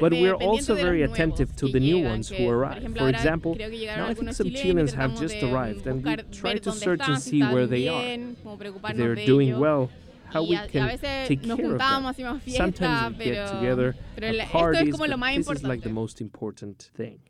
[0.00, 2.82] But eh, we're also very attentive to the new ones que, who arrive.
[2.82, 6.04] ejemplo, For example, creo que llegaron now I think some Chileans have just arrived and
[6.04, 8.02] we try to search and están, see where they are.
[8.02, 9.90] bien, If they're doing well,
[10.32, 12.40] how we can take care of them.
[12.48, 15.90] Sometimes we get together pero at la- esto es parties, but this is like the
[15.90, 17.20] most important thing.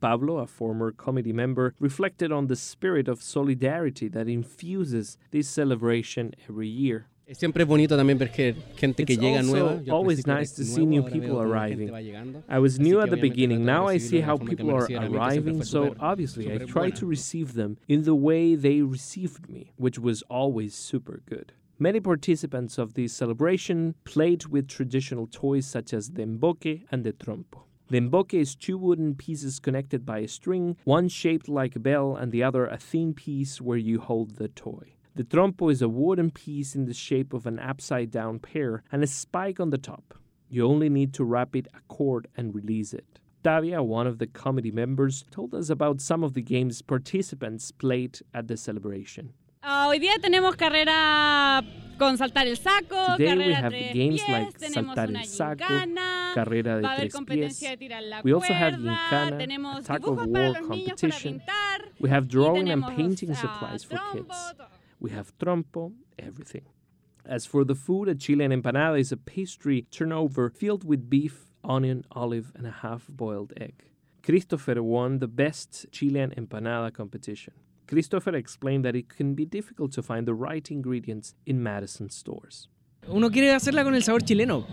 [0.00, 6.32] Pablo, a former committee member, reflected on the spirit of solidarity that infuses this celebration
[6.48, 7.08] every year.
[7.32, 9.82] Siempre es bonito también ver que gente que It's llega nueva.
[9.90, 11.88] Always nice to see new people arriving.
[11.88, 12.42] gente va llegando.
[12.48, 13.66] I was new at the beginning.
[13.66, 16.58] Now I see how people are reciben a mí, que siempre arriving, so obviously I
[16.64, 21.52] try to receive them in the way they received me, which was always super good.
[21.78, 27.12] Many participants of this celebration played with traditional toys such as the emboque and the
[27.12, 27.64] trompo.
[27.90, 32.16] The emboque is two wooden pieces connected by a string, one shaped like a bell
[32.16, 34.94] and the other a thin piece where you hold the toy.
[35.18, 39.02] The trompo is a wooden piece in the shape of an upside down pear and
[39.02, 40.14] a spike on the top.
[40.48, 43.18] You only need to wrap it a cord and release it.
[43.42, 48.20] Tavia, one of the committee members, told us about some of the games participants played
[48.32, 49.32] at the celebration.
[49.64, 51.64] Ah, hoy día tenemos carrera
[51.98, 55.20] con saltar el saco, Today we carrera have tres games pies, like tenemos saltar una
[55.20, 57.70] el saco, gincana, carrera de va a haber tres competencia pies.
[57.70, 61.40] de tirar la We also have cuerda, gincana, a tenemos tug of war competition.
[61.40, 64.54] pintar, We have drawing and painting supplies for kids.
[65.00, 66.62] We have trompo, everything.
[67.24, 72.04] As for the food, a Chilean empanada is a pastry turnover filled with beef, onion,
[72.12, 73.84] olive, and a half boiled egg.
[74.22, 77.54] Christopher won the best Chilean empanada competition.
[77.86, 82.68] Christopher explained that it can be difficult to find the right ingredients in Madison stores.
[83.08, 84.66] Uno quiere hacerla con el sabor chileno.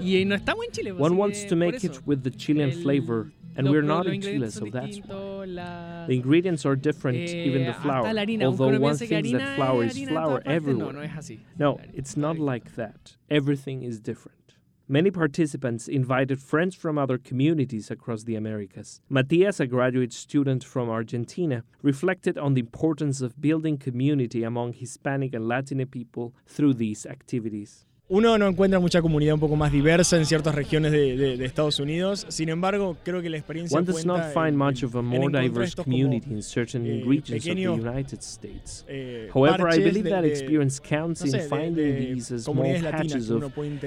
[0.00, 0.92] Y no estamos en Chile.
[0.92, 4.66] One wants to make it with the Chilean flavor, and we're not in Chile, so
[4.66, 6.04] that's why.
[6.08, 8.12] The ingredients are different, Eh, even the flour.
[8.12, 10.92] la harina, aunque Although one thinks that flour is flour everywhere.
[10.92, 11.38] no, no es así.
[11.58, 13.16] No, it's not like that.
[13.30, 14.38] Everything is different.
[14.86, 19.00] Many participants invited friends from other communities across the Americas.
[19.08, 25.34] Matias, a graduate student from Argentina, reflected on the importance of building community among Hispanic
[25.34, 27.86] and Latino people through these activities.
[28.06, 31.44] Uno no encuentra mucha comunidad un poco más diversa en ciertas regiones de, de- de
[31.46, 32.26] Estados Unidos.
[32.28, 35.30] Sin embargo, creo que la experiencia One does not find en- much of a more
[35.32, 38.84] diverse community in certain eh, regions of the United States.
[38.88, 42.82] eh, However, I believe de- that experience counts no sé, in finding de these small
[42.90, 43.42] patches of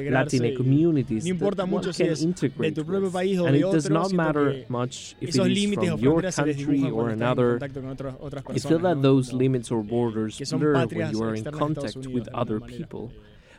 [0.09, 3.37] Latina communities no importa that one mucho si can es de integrate tu propio país
[3.37, 6.43] o and de it does not matter much if it is from your fronteras se
[6.43, 7.49] les country or cuando estás en another.
[7.59, 11.37] contacto con otras- otras I feel that those limits or borders blur when you are
[11.37, 13.11] in de contact with other people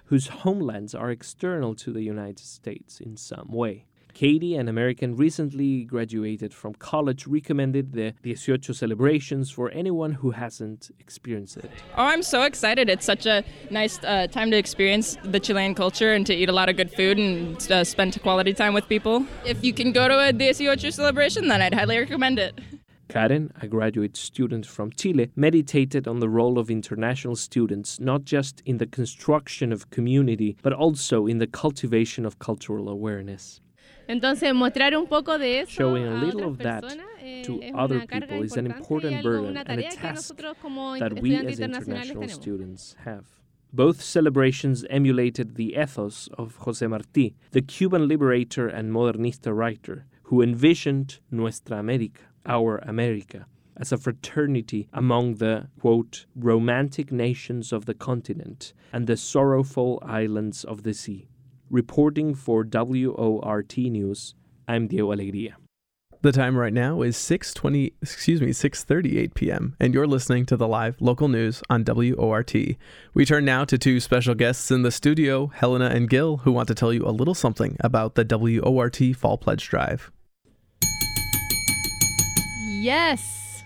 [0.08, 3.84] whose homelands are external to the United States in some way.
[4.14, 10.90] Katie, an American recently graduated from college, recommended the 18 celebrations for anyone who hasn't
[10.98, 11.70] experienced it.
[11.96, 12.88] Oh, I'm so excited.
[12.88, 16.52] It's such a nice uh, time to experience the Chilean culture and to eat a
[16.52, 19.24] lot of good food and uh, spend quality time with people.
[19.44, 22.58] If you can go to a 18 celebration, then I'd highly recommend it.
[23.08, 28.62] Karen, a graduate student from Chile, meditated on the role of international students not just
[28.64, 33.60] in the construction of community, but also in the cultivation of cultural awareness.
[34.08, 37.60] Entonces, mostrar un poco de eso Showing a a little of that personas, eh, to
[37.74, 42.30] other people is an important burden and a task that we as international tenemos.
[42.30, 43.24] students have.
[43.70, 50.40] Both celebrations emulated the ethos of José Martí, the Cuban liberator and modernista writer, who
[50.40, 53.46] envisioned Nuestra América, our America,
[53.76, 60.64] as a fraternity among the, quote, romantic nations of the continent and the sorrowful islands
[60.64, 61.28] of the sea.
[61.70, 64.34] Reporting for WORT News,
[64.66, 65.54] I'm Diego Alegría.
[66.20, 69.76] The time right now is 6:20 excuse me 6:38 p.m.
[69.78, 72.54] and you're listening to the live local news on WORT.
[73.14, 76.66] We turn now to two special guests in the studio, Helena and Gil, who want
[76.68, 80.10] to tell you a little something about the WORT Fall Pledge Drive.
[82.82, 83.64] Yes.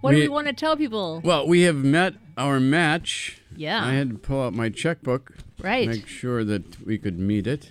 [0.00, 1.20] What do We- we want to tell people?
[1.24, 3.40] Well, we have met our match.
[3.56, 3.84] Yeah.
[3.84, 5.36] I had to pull out my checkbook.
[5.60, 5.88] Right.
[5.88, 7.70] Make sure that we could meet it.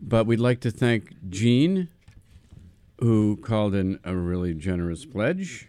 [0.00, 1.88] But we'd like to thank Jean,
[3.00, 5.68] who called in a really generous pledge.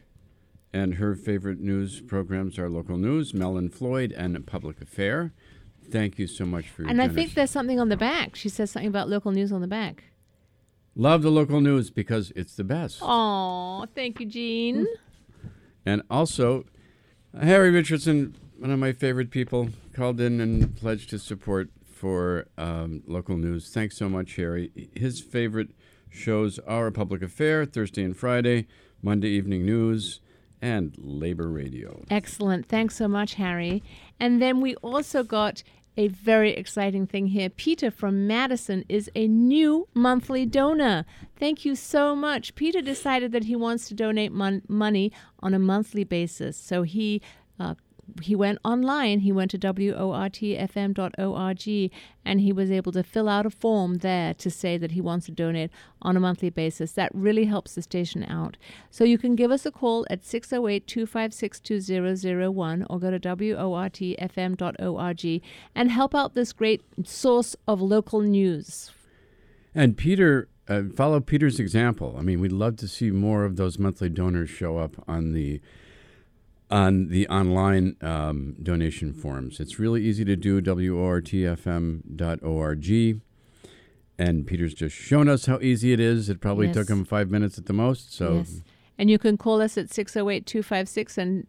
[0.72, 5.32] And her favorite news programs are local news, Mel and Floyd, and Public Affair.
[5.92, 8.36] Thank you so much for your And I think there's something on the back.
[8.36, 10.06] She says something about local news on the back.
[10.96, 13.00] Love the local news because it's the best.
[13.02, 14.86] Oh, thank you, Jean.
[15.86, 16.66] And also,
[17.40, 23.02] Harry Richardson, one of my favorite people, called in and pledged his support for um,
[23.08, 23.70] local news.
[23.70, 24.72] Thanks so much, Harry.
[24.96, 25.70] His favorite
[26.10, 28.68] shows are Public Affair, Thursday and Friday,
[29.02, 30.20] Monday Evening News,
[30.62, 32.04] and Labor Radio.
[32.10, 32.68] Excellent.
[32.68, 33.84] Thanks so much, Harry.
[34.20, 35.64] And then we also got
[35.96, 37.50] a very exciting thing here.
[37.50, 41.06] Peter from Madison is a new monthly donor.
[41.38, 42.56] Thank you so much.
[42.56, 46.58] Peter decided that he wants to donate mon- money on a monthly basis.
[46.58, 47.22] So he
[47.60, 47.76] uh,
[48.22, 49.20] he went online.
[49.20, 50.42] He went to wortfm.org
[52.26, 55.26] and he was able to fill out a form there to say that he wants
[55.26, 56.94] to donate on a monthly basis.
[56.94, 58.58] That really helps the station out.
[58.90, 63.92] So you can give us a call at 608 256 2001 or go to wortfm.org
[65.76, 68.92] and help out this great source of local news.
[69.76, 72.16] And Peter, uh, follow Peter's example.
[72.18, 75.60] I mean, we'd love to see more of those monthly donors show up on the
[76.74, 79.60] on the online um, donation forms.
[79.60, 80.60] It's really easy to do.
[80.60, 82.02] WORTFM.org.
[84.20, 86.30] And Peter's just shown us how easy it is.
[86.30, 86.76] It probably Yes.
[86.76, 88.14] took him five minutes at the most.
[88.14, 88.62] So Yes.
[88.98, 91.48] And you can call us at 608 256 and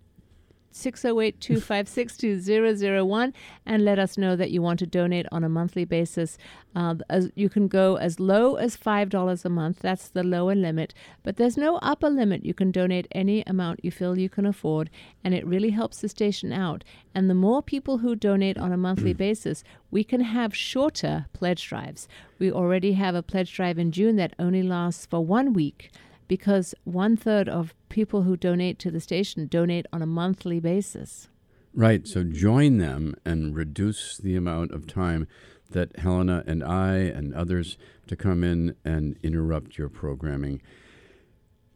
[0.76, 3.32] 608 256 2001
[3.64, 6.36] and let us know that you want to donate on a monthly basis.
[6.74, 9.78] Uh, as, you can go as low as $5 a month.
[9.78, 10.92] That's the lower limit.
[11.22, 12.44] But there's no upper limit.
[12.44, 14.90] You can donate any amount you feel you can afford,
[15.22, 16.82] and it really helps the station out.
[17.14, 19.62] And the more people who donate on a monthly basis,
[19.92, 22.08] we can have shorter pledge drives.
[22.40, 25.92] We already have a pledge drive in June that only lasts for one week
[26.28, 31.28] because one third of people who donate to the station donate on a monthly basis.
[31.74, 32.06] Right.
[32.06, 35.26] So join them and reduce the amount of time
[35.70, 40.62] that Helena and I and others to come in and interrupt your programming.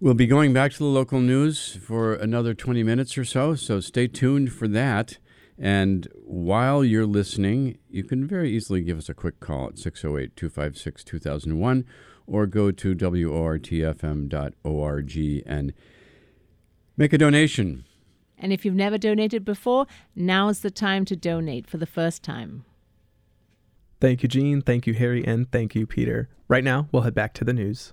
[0.01, 3.81] We'll be going back to the local news for another 20 minutes or so, so
[3.81, 5.19] stay tuned for that.
[5.59, 10.37] And while you're listening, you can very easily give us a quick call at 608
[10.37, 11.85] 256 2001
[12.29, 13.43] or go to WORTFM.org
[15.47, 15.73] and
[16.97, 17.85] make a donation.
[18.39, 22.65] And if you've never donated before, now's the time to donate for the first time.
[24.01, 24.63] Thank you, Jean.
[24.63, 26.29] Thank you, Harry, and thank you, Peter.
[26.47, 27.93] Right now, we'll head back to the news.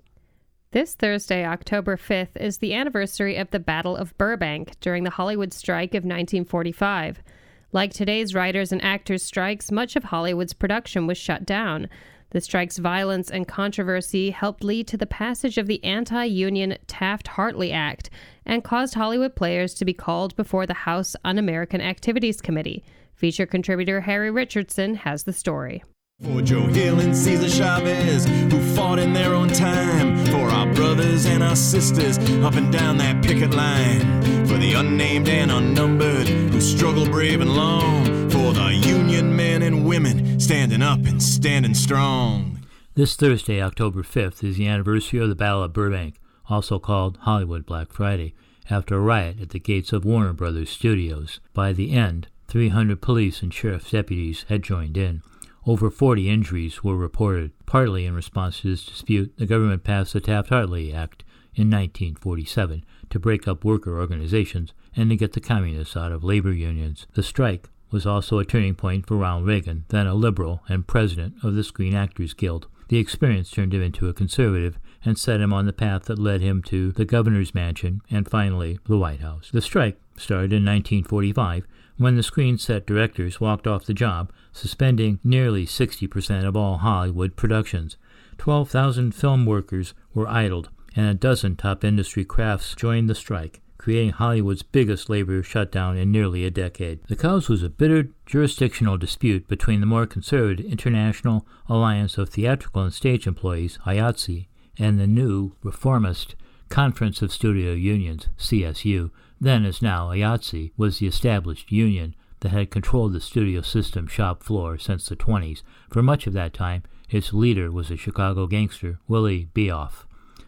[0.71, 5.53] This Thursday, October 5th, is the anniversary of the Battle of Burbank during the Hollywood
[5.53, 7.23] strike of 1945.
[7.71, 11.89] Like today's writers and actors' strikes, much of Hollywood's production was shut down.
[12.35, 17.29] The strike's violence and controversy helped lead to the passage of the anti union Taft
[17.29, 18.09] Hartley Act
[18.45, 22.83] and caused Hollywood players to be called before the House Un American Activities Committee.
[23.13, 25.81] Feature contributor Harry Richardson has the story.
[26.21, 30.25] For Joe Hill and Cesar Chavez, who fought in their own time.
[30.25, 34.34] For our brothers and our sisters up and down that picket line.
[34.55, 38.29] For the unnamed and unnumbered, who struggle brave and long.
[38.29, 42.65] For the union men and women standing up and standing strong.
[42.93, 47.65] This Thursday, October 5th, is the anniversary of the Battle of Burbank, also called Hollywood
[47.65, 48.33] Black Friday,
[48.69, 51.41] after a riot at the gates of Warner Brothers Studios.
[51.53, 55.21] By the end, 300 police and sheriff's deputies had joined in.
[55.67, 57.51] Over 40 injuries were reported.
[57.65, 61.25] Partly in response to this dispute, the government passed the Taft Hartley Act
[61.55, 62.85] in 1947
[63.15, 67.07] to break up worker organizations and to get the communists out of labor unions.
[67.13, 71.35] The strike was also a turning point for Ronald Reagan, then a liberal and president
[71.41, 72.67] of the Screen Actors Guild.
[72.89, 76.41] The experience turned him into a conservative and set him on the path that led
[76.41, 79.49] him to the governor's mansion and finally the White House.
[79.49, 85.21] The strike started in 1945 when the screen set directors walked off the job, suspending
[85.23, 87.95] nearly 60% of all Hollywood productions.
[88.39, 94.11] 12,000 film workers were idled, and a dozen top industry crafts joined the strike, creating
[94.11, 97.03] Hollywood's biggest labor shutdown in nearly a decade.
[97.07, 102.83] The cause was a bitter jurisdictional dispute between the more conservative International Alliance of Theatrical
[102.83, 106.35] and Stage Employees, IATSE, and the new reformist
[106.69, 112.71] Conference of Studio Unions, CSU, then as now IATSE, was the established union that had
[112.71, 115.61] controlled the studio system shop floor since the 20s.
[115.89, 120.05] For much of that time, its leader was a Chicago gangster, Willie Bioff.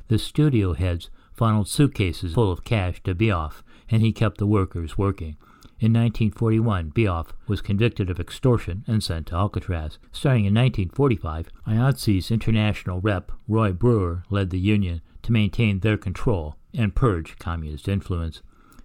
[0.09, 4.97] The studio heads funneled suitcases full of cash to Bioff, and he kept the workers
[4.97, 5.37] working.
[5.79, 9.99] In 1941, Bioff was convicted of extortion and sent to Alcatraz.
[10.11, 16.55] Starting in 1945, IATSE's international rep, Roy Brewer, led the union to maintain their control
[16.73, 18.41] and purge communist influence.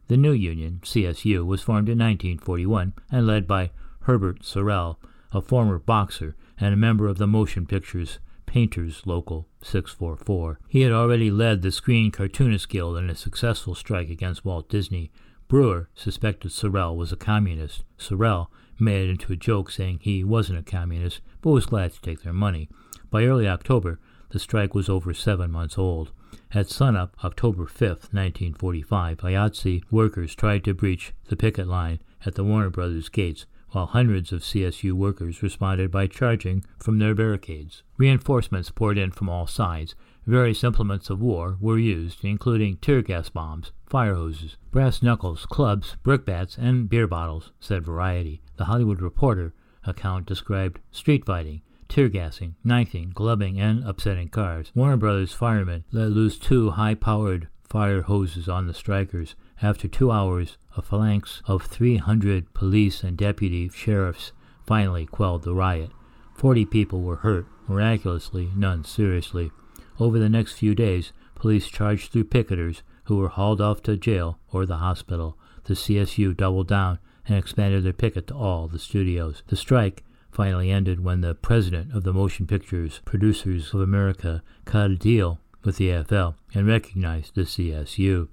[0.08, 3.70] The new union, CSU, was formed in 1941 and led by
[4.00, 4.96] Herbert Sorrell,
[5.32, 8.18] a former boxer and a member of the Motion Pictures
[8.52, 10.60] Painters Local 644.
[10.68, 15.10] He had already led the Screen Cartoonist Guild in a successful strike against Walt Disney.
[15.48, 17.82] Brewer suspected Sorrell was a communist.
[17.98, 18.48] Sorrell
[18.78, 22.24] made it into a joke saying he wasn't a communist, but was glad to take
[22.24, 22.68] their money.
[23.10, 23.98] By early October,
[24.28, 26.12] the strike was over seven months old.
[26.52, 32.44] At sunup, October 5, 1945, IATSE workers tried to breach the picket line at the
[32.44, 37.82] Warner Brothers gates, while hundreds of CSU workers responded by charging from their barricades.
[37.96, 39.94] Reinforcements poured in from all sides.
[40.26, 45.96] Various implements of war were used, including tear gas bombs, fire hoses, brass knuckles, clubs,
[46.04, 48.40] brickbats, and beer bottles, said Variety.
[48.56, 49.52] The Hollywood Reporter
[49.84, 54.70] account described street fighting, tear gassing, knifing, gloving, and upsetting cars.
[54.74, 59.34] Warner Brothers firemen let loose two high powered fire hoses on the strikers.
[59.62, 64.32] After two hours, a phalanx of 300 police and deputy sheriffs
[64.66, 65.92] finally quelled the riot.
[66.34, 69.52] Forty people were hurt, miraculously, none seriously.
[70.00, 74.40] Over the next few days, police charged through picketers who were hauled off to jail
[74.50, 75.38] or the hospital.
[75.62, 76.98] The CSU doubled down
[77.28, 79.44] and expanded their picket to all the studios.
[79.46, 80.02] The strike
[80.32, 85.38] finally ended when the president of the Motion Pictures Producers of America cut a deal
[85.62, 88.26] with the AFL and recognized the CSU.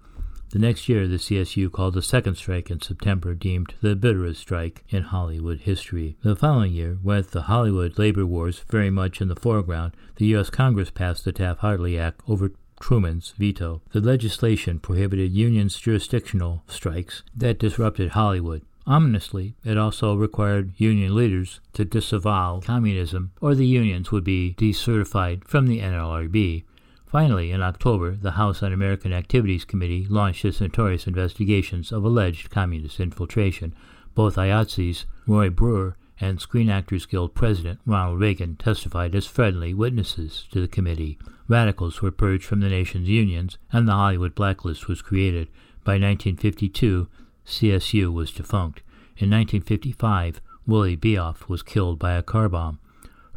[0.51, 4.83] The next year, the CSU called a second strike in September, deemed the bitterest strike
[4.89, 6.17] in Hollywood history.
[6.23, 10.49] The following year, with the Hollywood labor wars very much in the foreground, the U.S.
[10.49, 13.83] Congress passed the Taft-Hartley Act over Truman's veto.
[13.91, 18.63] The legislation prohibited unions' jurisdictional strikes that disrupted Hollywood.
[18.87, 25.43] Ominously, it also required union leaders to disavow communism, or the unions would be decertified
[25.43, 26.63] from the NLRB.
[27.11, 32.51] Finally, in October, the House Un American Activities Committee launched its notorious investigations of alleged
[32.51, 33.73] communist infiltration.
[34.13, 40.45] Both IATSE's Roy Brewer and Screen Actors Guild President Ronald Reagan testified as friendly witnesses
[40.51, 41.17] to the committee.
[41.47, 45.47] Radicals were purged from the nation's unions, and the Hollywood blacklist was created.
[45.83, 47.07] By 1952,
[47.43, 48.83] CSU was defunct.
[49.17, 52.77] In 1955, Willie Bioff was killed by a car bomb.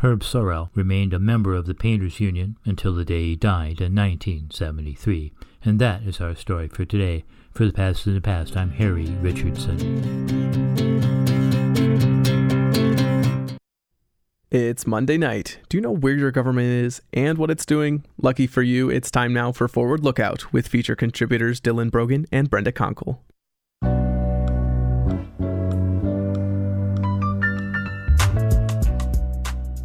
[0.02, 3.94] Herb Sorrell remained a member of the Painters Union until the day he died in
[3.94, 5.32] 1973.
[5.64, 7.22] And that is our story for today.
[7.52, 9.78] For the past in the past, I'm Harry Richardson.
[14.50, 15.60] It's Monday night.
[15.68, 18.04] Do you know where your government is and what it's doing?
[18.20, 22.50] Lucky for you, it's time now for Forward Lookout with feature contributors Dylan Brogan and
[22.50, 23.20] Brenda Konkel.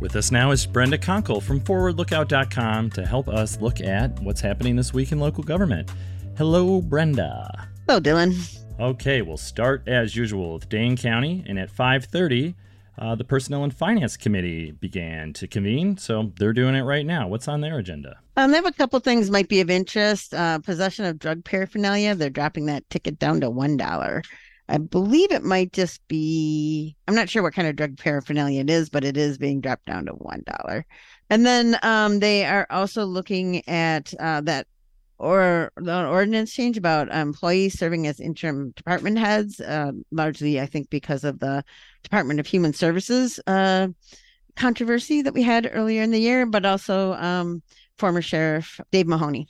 [0.07, 4.77] With us now is Brenda Konkel from ForwardLookout.com to help us look at what's happening
[4.77, 5.91] this week in local government.
[6.37, 7.67] Hello, Brenda.
[7.85, 8.57] Hello, Dylan.
[8.79, 12.55] Okay, we'll start as usual with Dane County, and at 5:30,
[12.97, 15.97] uh, the Personnel and Finance Committee began to convene.
[15.97, 17.27] So they're doing it right now.
[17.27, 18.17] What's on their agenda?
[18.37, 20.33] Um, they have a couple things might be of interest.
[20.33, 22.15] Uh, possession of drug paraphernalia.
[22.15, 24.23] They're dropping that ticket down to one dollar.
[24.69, 28.69] I believe it might just be, I'm not sure what kind of drug paraphernalia it
[28.69, 30.83] is, but it is being dropped down to $1.
[31.29, 34.67] And then um, they are also looking at uh, that
[35.19, 40.89] or the ordinance change about employees serving as interim department heads, uh, largely, I think,
[40.89, 41.63] because of the
[42.03, 43.87] Department of Human Services uh,
[44.55, 47.63] controversy that we had earlier in the year, but also um,
[47.97, 49.47] former Sheriff Dave Mahoney.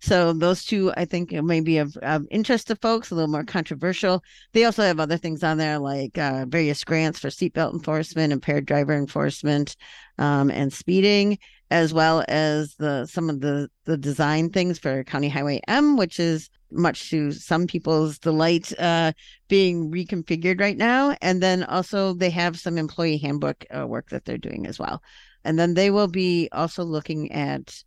[0.00, 3.44] So those two, I think, may be of, of, interest to folks, a little more
[3.44, 4.22] controversial.
[4.52, 8.66] They also have other things on there like uh, various grants for seatbelt enforcement, impaired
[8.66, 9.76] driver enforcement,
[10.18, 11.38] um, and speeding.
[11.70, 16.18] as well as the some of the the design things for County Highway M, which
[16.18, 19.12] is much to some people's delight uh,
[19.48, 21.16] being reconfigured right now.
[21.22, 25.02] And then also they have some employee handbook uh, work that they're doing as well.
[25.44, 27.82] And then they will be also looking at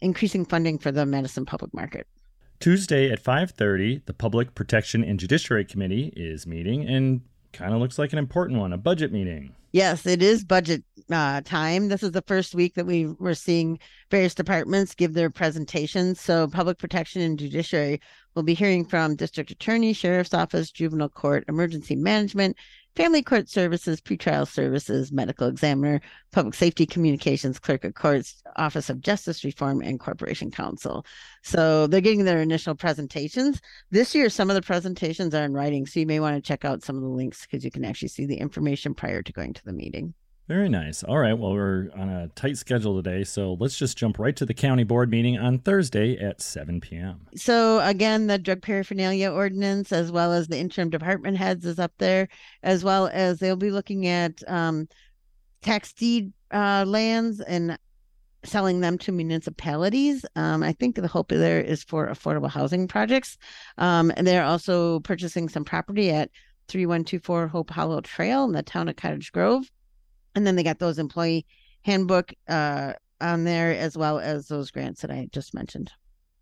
[0.00, 2.06] increasing funding for the Madison public market.
[2.60, 7.20] Tuesday at 5:30, the Public Protection and Judiciary Committee is meeting and
[7.52, 9.54] kind of looks like an important one, a budget meeting.
[9.72, 11.88] Yes, it is budget uh, time.
[11.88, 13.78] This is the first week that we were seeing
[14.10, 16.20] various departments give their presentations.
[16.20, 18.00] So, public protection and judiciary
[18.34, 22.56] will be hearing from district attorney, sheriff's office, juvenile court, emergency management,
[22.98, 26.00] family court services, pretrial services, medical examiner,
[26.32, 31.06] public safety communications, clerk of courts, office of justice reform, and corporation counsel.
[31.44, 33.60] So they're getting their initial presentations.
[33.92, 36.64] This year, some of the presentations are in writing, so you may want to check
[36.64, 39.54] out some of the links because you can actually see the information prior to going
[39.54, 40.12] to the meeting.
[40.48, 41.02] Very nice.
[41.02, 41.34] All right.
[41.34, 44.82] Well, we're on a tight schedule today, so let's just jump right to the county
[44.82, 47.20] board meeting on Thursday at 7 p.m.
[47.36, 51.92] So again, the drug paraphernalia ordinance, as well as the interim department heads, is up
[51.98, 52.28] there,
[52.62, 54.88] as well as they'll be looking at um,
[55.60, 57.78] tax deed uh, lands and
[58.42, 60.24] selling them to municipalities.
[60.34, 63.36] Um, I think the hope there is for affordable housing projects,
[63.76, 66.30] um, and they're also purchasing some property at
[66.68, 69.70] 3124 Hope Hollow Trail in the town of Cottage Grove.
[70.38, 71.44] And then they got those employee
[71.82, 75.90] handbook uh, on there, as well as those grants that I just mentioned.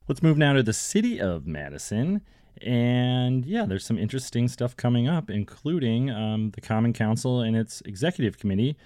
[0.06, 2.20] Let's move now to the city of Madison.
[2.60, 7.80] And yeah, there's some interesting stuff coming up, including um, the Common Council and its
[7.86, 8.76] executive committee.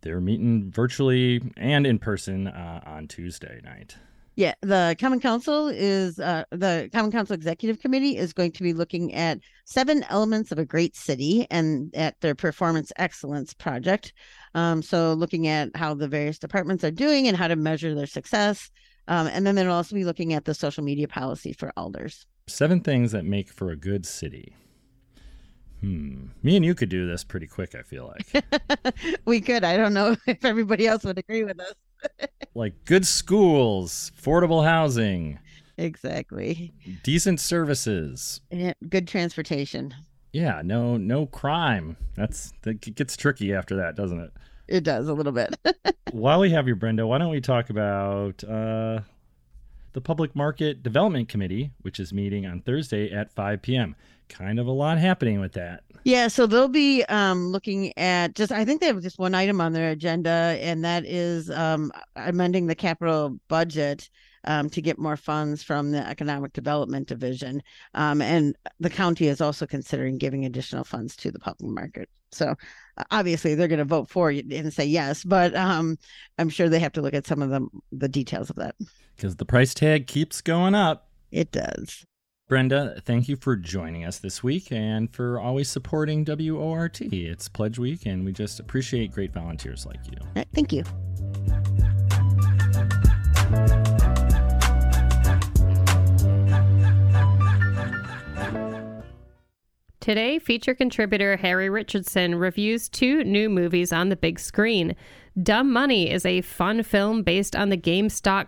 [0.00, 3.98] They're meeting virtually and in person uh, on Tuesday night.
[4.36, 8.74] Yeah, the Common Council is uh, the Common Council Executive Committee is going to be
[8.74, 14.12] looking at seven elements of a great city and at their performance excellence project.
[14.54, 18.06] Um, so, looking at how the various departments are doing and how to measure their
[18.06, 18.70] success.
[19.08, 22.26] Um, and then they'll also be looking at the social media policy for alders.
[22.46, 24.54] Seven things that make for a good city.
[25.80, 26.26] Hmm.
[26.42, 28.44] Me and you could do this pretty quick, I feel like.
[29.24, 29.64] we could.
[29.64, 31.74] I don't know if everybody else would agree with us.
[32.54, 35.38] Like good schools, affordable housing,
[35.76, 36.72] exactly.
[37.02, 38.40] Decent services.
[38.50, 39.94] Yeah, good transportation.
[40.32, 41.96] Yeah, no no crime.
[42.14, 44.32] That's that gets tricky after that, doesn't it?
[44.68, 45.56] It does a little bit.
[46.12, 49.00] While we have you, Brenda, why don't we talk about uh,
[49.92, 53.96] the Public Market Development Committee, which is meeting on Thursday at 5 p.m.
[54.28, 55.84] Kind of a lot happening with that.
[56.04, 59.60] Yeah, so they'll be um, looking at just, I think they have just one item
[59.60, 64.08] on their agenda, and that is um, amending the capital budget
[64.44, 67.62] um, to get more funds from the Economic Development Division.
[67.94, 72.08] Um, and the county is also considering giving additional funds to the public market.
[72.30, 72.54] So
[73.10, 75.98] obviously they're going to vote for you and say yes, but um,
[76.38, 78.76] I'm sure they have to look at some of the, the details of that.
[79.16, 81.08] Because the price tag keeps going up.
[81.32, 82.04] It does.
[82.48, 87.00] Brenda, thank you for joining us this week and for always supporting WORT.
[87.00, 90.16] It's Pledge Week, and we just appreciate great volunteers like you.
[90.36, 90.84] Right, thank you.
[99.98, 104.94] Today, feature contributor Harry Richardson reviews two new movies on the big screen.
[105.42, 108.46] Dumb Money is a fun film based on the GameStop,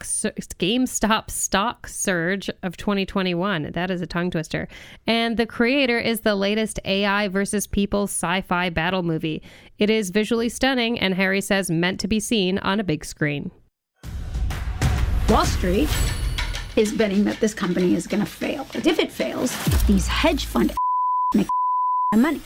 [0.57, 3.73] GameStop stock surge of 2021.
[3.73, 4.69] That is a tongue twister.
[5.07, 9.43] And the creator is the latest AI versus people sci fi battle movie.
[9.79, 13.51] It is visually stunning, and Harry says meant to be seen on a big screen.
[15.29, 15.91] Wall Street
[16.75, 18.67] is betting that this company is going to fail.
[18.73, 20.73] But if it fails, these hedge fund
[21.35, 21.49] make
[22.17, 22.41] money.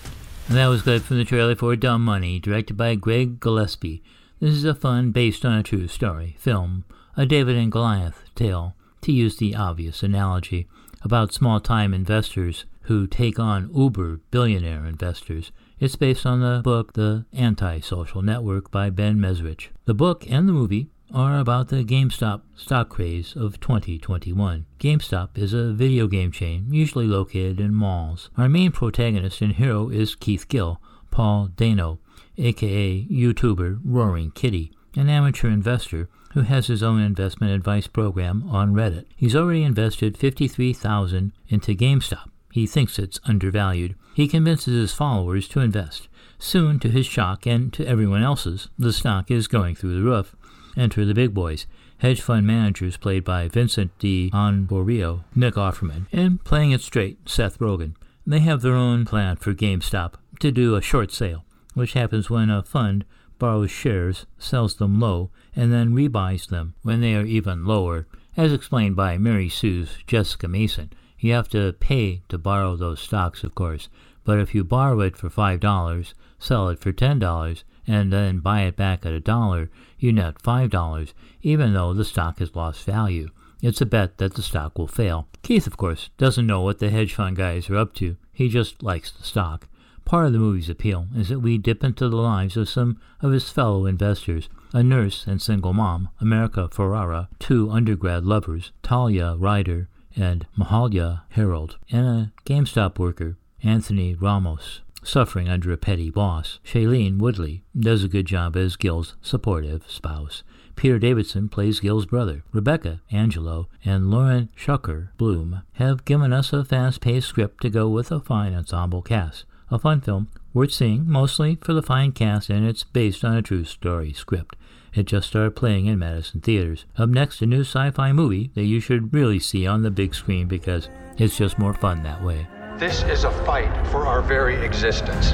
[0.48, 4.02] And that was good from the trailer for Dumb Money, directed by Craig Gillespie.
[4.42, 6.84] This is a fun, based on a true story, film,
[7.16, 10.66] a David and Goliath tale, to use the obvious analogy,
[11.02, 15.52] about small time investors who take on uber billionaire investors.
[15.78, 19.68] It's based on the book The Anti-Social Network by Ben Mezrich.
[19.84, 24.66] The book and the movie are about the GameStop stock craze of 2021.
[24.80, 28.28] GameStop is a video game chain usually located in malls.
[28.36, 30.80] Our main protagonist and hero is Keith Gill,
[31.12, 32.00] Paul Dano,
[32.38, 38.74] aka YouTuber Roaring Kitty, an amateur investor who has his own investment advice program on
[38.74, 39.04] Reddit.
[39.16, 42.30] He's already invested 53,000 into GameStop.
[42.50, 43.96] He thinks it's undervalued.
[44.14, 46.08] He convinces his followers to invest.
[46.38, 50.34] Soon, to his shock and to everyone else's, the stock is going through the roof.
[50.76, 51.66] Enter the big boys,
[51.98, 54.30] hedge fund managers played by Vincent D.
[54.30, 57.94] D'Onofrio, Nick Offerman, and playing it straight, Seth Rogen.
[58.26, 61.44] They have their own plan for GameStop to do a short sale,
[61.74, 63.04] which happens when a fund
[63.38, 68.06] borrows shares, sells them low, and then rebuys them when they are even lower,
[68.36, 70.90] as explained by Mary Sue's Jessica Mason.
[71.18, 73.88] You have to pay to borrow those stocks, of course,
[74.24, 78.76] but if you borrow it for $5, sell it for $10, and then buy it
[78.76, 81.12] back at a dollar, you net $5,
[81.42, 83.28] even though the stock has lost value.
[83.60, 85.28] It's a bet that the stock will fail.
[85.42, 88.16] Keith, of course, doesn't know what the hedge fund guys are up to.
[88.32, 89.68] He just likes the stock.
[90.04, 93.32] Part of the movie's appeal is that we dip into the lives of some of
[93.32, 99.88] his fellow investors a nurse and single mom, America Ferrera, two undergrad lovers, Talia Ryder
[100.16, 106.58] and Mahalia Herrold, and a GameStop worker, Anthony Ramos, suffering under a petty boss.
[106.64, 110.42] Shailene Woodley does a good job as Gill's supportive spouse.
[110.74, 112.44] Peter Davidson plays Gill's brother.
[112.50, 118.10] Rebecca Angelo and Lauren Schuker Blum have given us a fast-paced script to go with
[118.10, 119.44] a fine ensemble cast.
[119.72, 123.40] A fun film worth seeing mostly for the fine cast and it's based on a
[123.40, 124.54] true story script.
[124.92, 126.84] It just started playing in Madison theaters.
[126.98, 130.46] Up next, a new sci-fi movie that you should really see on the big screen
[130.46, 132.46] because it's just more fun that way.
[132.76, 135.28] This is a fight for our very existence.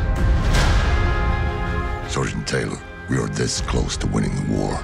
[2.09, 2.78] Sergeant Taylor,
[3.11, 4.80] we are this close to winning the war.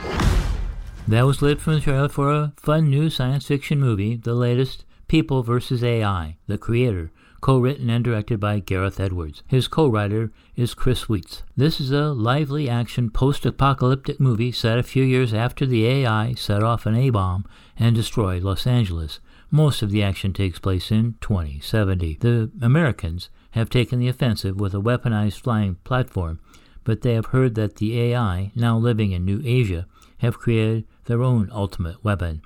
[1.06, 4.84] That was lit from the trailer for a fun new science fiction movie, the latest
[5.06, 5.84] People vs.
[5.84, 7.12] AI, The Creator,
[7.44, 9.42] co-written and directed by Gareth Edwards.
[9.46, 11.42] His co-writer is Chris Weitz.
[11.54, 16.62] This is a lively action post-apocalyptic movie set a few years after the AI set
[16.62, 17.44] off an A-bomb
[17.78, 19.20] and destroyed Los Angeles.
[19.50, 22.16] Most of the action takes place in 2070.
[22.18, 26.40] The Americans have taken the offensive with a weaponized flying platform,
[26.82, 29.86] but they have heard that the AI, now living in New Asia,
[30.20, 32.40] have created their own ultimate weapon.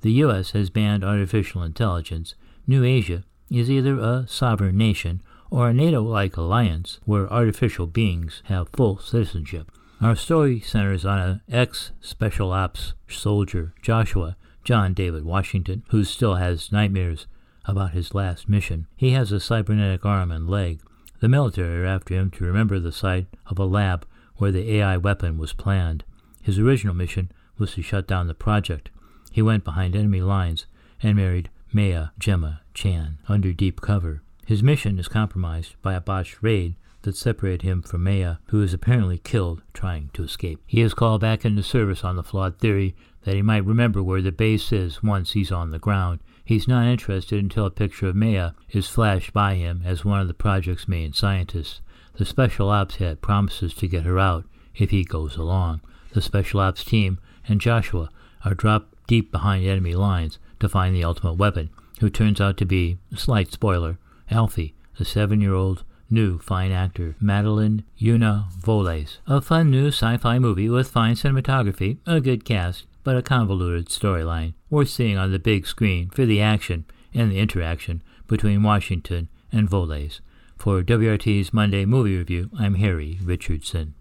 [0.00, 0.52] The U.S.
[0.52, 2.34] has banned artificial intelligence.
[2.66, 8.42] New Asia is either a sovereign nation or a NATO like alliance where artificial beings
[8.46, 9.70] have full citizenship.
[10.00, 16.34] Our story centers on an ex Special Ops soldier, Joshua John David Washington, who still
[16.34, 17.26] has nightmares
[17.64, 18.86] about his last mission.
[18.96, 20.80] He has a cybernetic arm and leg.
[21.20, 24.96] The military are after him to remember the site of a lab where the AI
[24.96, 26.04] weapon was planned.
[26.42, 28.90] His original mission was to shut down the project.
[29.32, 30.66] He went behind enemy lines
[31.02, 34.22] and married Maya Gemma Chan under deep cover.
[34.46, 38.72] His mission is compromised by a botched raid that separated him from Maya, who is
[38.72, 40.60] apparently killed trying to escape.
[40.64, 44.22] He is called back into service on the flawed theory that he might remember where
[44.22, 46.20] the base is once he's on the ground.
[46.44, 50.28] He's not interested until a picture of Maya is flashed by him as one of
[50.28, 51.80] the project's main scientists.
[52.14, 54.44] The Special Ops head promises to get her out
[54.76, 55.80] if he goes along.
[56.12, 57.18] The Special Ops team
[57.48, 58.08] and Joshua
[58.44, 61.70] are dropped deep behind enemy lines to find the ultimate weapon,
[62.00, 63.98] who turns out to be, slight spoiler,
[64.30, 69.18] Alfie, a seven-year-old new fine actor, Madeline Yuna Voyles.
[69.26, 74.54] A fun new sci-fi movie with fine cinematography, a good cast, but a convoluted storyline,
[74.70, 76.84] worth seeing on the big screen for the action
[77.14, 80.20] and the interaction between Washington and Voyles.
[80.56, 83.94] For WRT's Monday Movie Review, I'm Harry Richardson.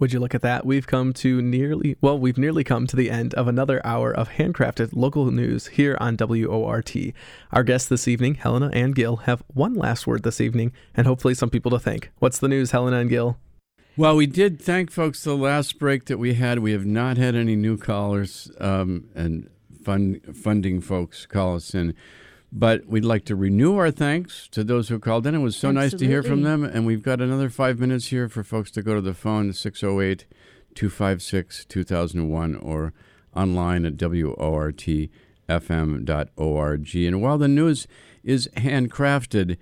[0.00, 0.66] Would you look at that?
[0.66, 4.30] We've come to nearly, well, we've nearly come to the end of another hour of
[4.30, 6.96] handcrafted local news here on WORT.
[7.52, 11.34] Our guests this evening, Helena and Gil, have one last word this evening and hopefully
[11.34, 12.10] some people to thank.
[12.18, 13.38] What's the news, Helena and Gil?
[13.96, 16.58] Well, we did thank folks the last break that we had.
[16.58, 19.48] We have not had any new callers um, and
[19.84, 21.94] fund, funding folks call us in.
[22.56, 25.34] But we'd like to renew our thanks to those who called in.
[25.34, 25.90] It was so Absolutely.
[25.90, 26.62] nice to hear from them.
[26.62, 30.24] And we've got another five minutes here for folks to go to the phone 608
[30.74, 32.92] 256 2001 or
[33.34, 35.10] online at wortfm.org.
[36.96, 37.88] And while the news
[38.22, 39.56] is handcrafted,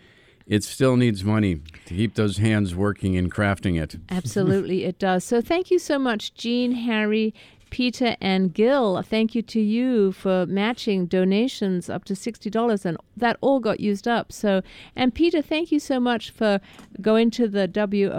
[0.46, 3.96] it still needs money to keep those hands working and crafting it.
[4.10, 5.24] Absolutely, it does.
[5.24, 7.32] So thank you so much, Jean, Harry,
[7.72, 13.38] Peter and Gil, thank you to you for matching donations up to $60 and that
[13.40, 14.30] all got used up.
[14.30, 14.60] So,
[14.94, 16.60] and Peter, thank you so much for
[17.00, 18.12] going to the WORTFM.org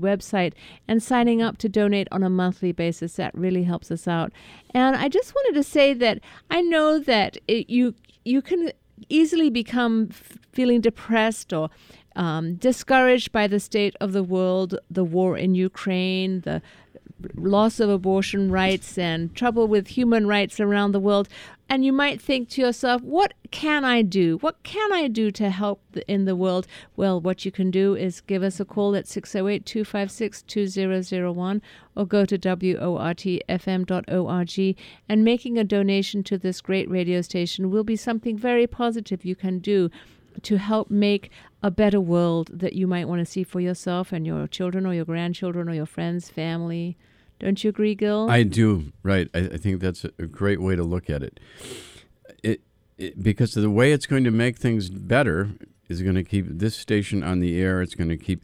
[0.00, 0.54] website
[0.88, 3.16] and signing up to donate on a monthly basis.
[3.16, 4.32] That really helps us out.
[4.72, 6.20] And I just wanted to say that
[6.50, 8.72] I know that it, you you can
[9.10, 10.08] easily become
[10.52, 11.68] feeling depressed or
[12.16, 16.62] um, discouraged by the state of the world, the war in Ukraine, the
[17.34, 21.28] loss of abortion rights and trouble with human rights around the world.
[21.68, 24.36] And you might think to yourself, what can I do?
[24.38, 26.66] What can I do to help in the world?
[26.94, 31.62] Well, what you can do is give us a call at 608 256 2001
[31.96, 32.76] or go to WORTFM.org.
[35.08, 39.34] And making a donation to this great radio station will be something very positive you
[39.34, 39.90] can do
[40.42, 41.30] to help make
[41.62, 44.92] a better world that you might want to see for yourself and your children or
[44.92, 46.96] your grandchildren or your friends, family.
[47.38, 48.28] Don't you agree, Gil?
[48.30, 48.92] I do.
[49.02, 49.28] Right.
[49.34, 51.40] I, I think that's a great way to look at it.
[52.42, 52.60] It,
[52.96, 55.50] it because the way it's going to make things better
[55.88, 57.82] is going to keep this station on the air.
[57.82, 58.42] It's going to keep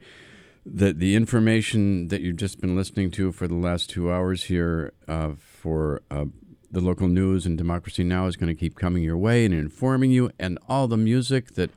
[0.66, 4.92] the the information that you've just been listening to for the last two hours here
[5.08, 6.26] uh, for uh,
[6.70, 10.10] the local news and Democracy Now is going to keep coming your way and informing
[10.10, 11.70] you, and all the music that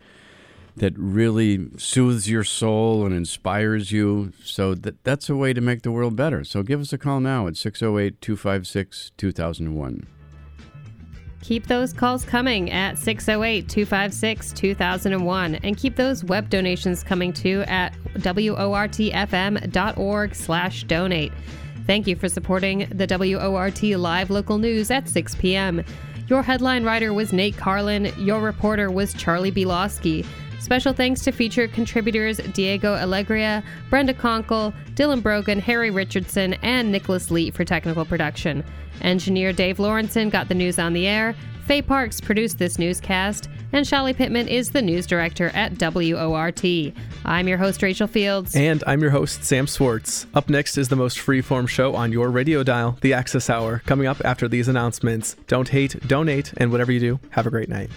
[0.78, 4.34] that really soothes your soul and inspires you.
[4.44, 6.44] So that that's a way to make the world better.
[6.44, 10.06] So give us a call now at 608-256-2001.
[11.42, 17.66] Keep those calls coming at 608 256 2001 and keep those web donations coming too
[17.68, 21.34] at wortfm.org slash donate.
[21.86, 25.84] Thank you for supporting the WORT live local news at 6 p.m.
[26.28, 28.10] Your headline writer was Nate Carlin.
[28.18, 30.26] Your reporter was Charlie Bilowski.
[30.64, 37.30] Special thanks to featured contributors Diego Alegria, Brenda Konkel, Dylan Brogan, Harry Richardson, and Nicholas
[37.30, 38.64] Lee for technical production.
[39.02, 41.36] Engineer Dave Lawrenson got the news on the air.
[41.66, 46.94] Faye Parks produced this newscast, and Shelly Pittman is the news director at WORT.
[47.26, 48.56] I'm your host, Rachel Fields.
[48.56, 50.28] And I'm your host, Sam Swartz.
[50.34, 54.08] Up next is the most freeform show on your radio dial, The Access Hour, coming
[54.08, 55.36] up after these announcements.
[55.48, 57.90] Don't hate, donate, and whatever you do, have a great night.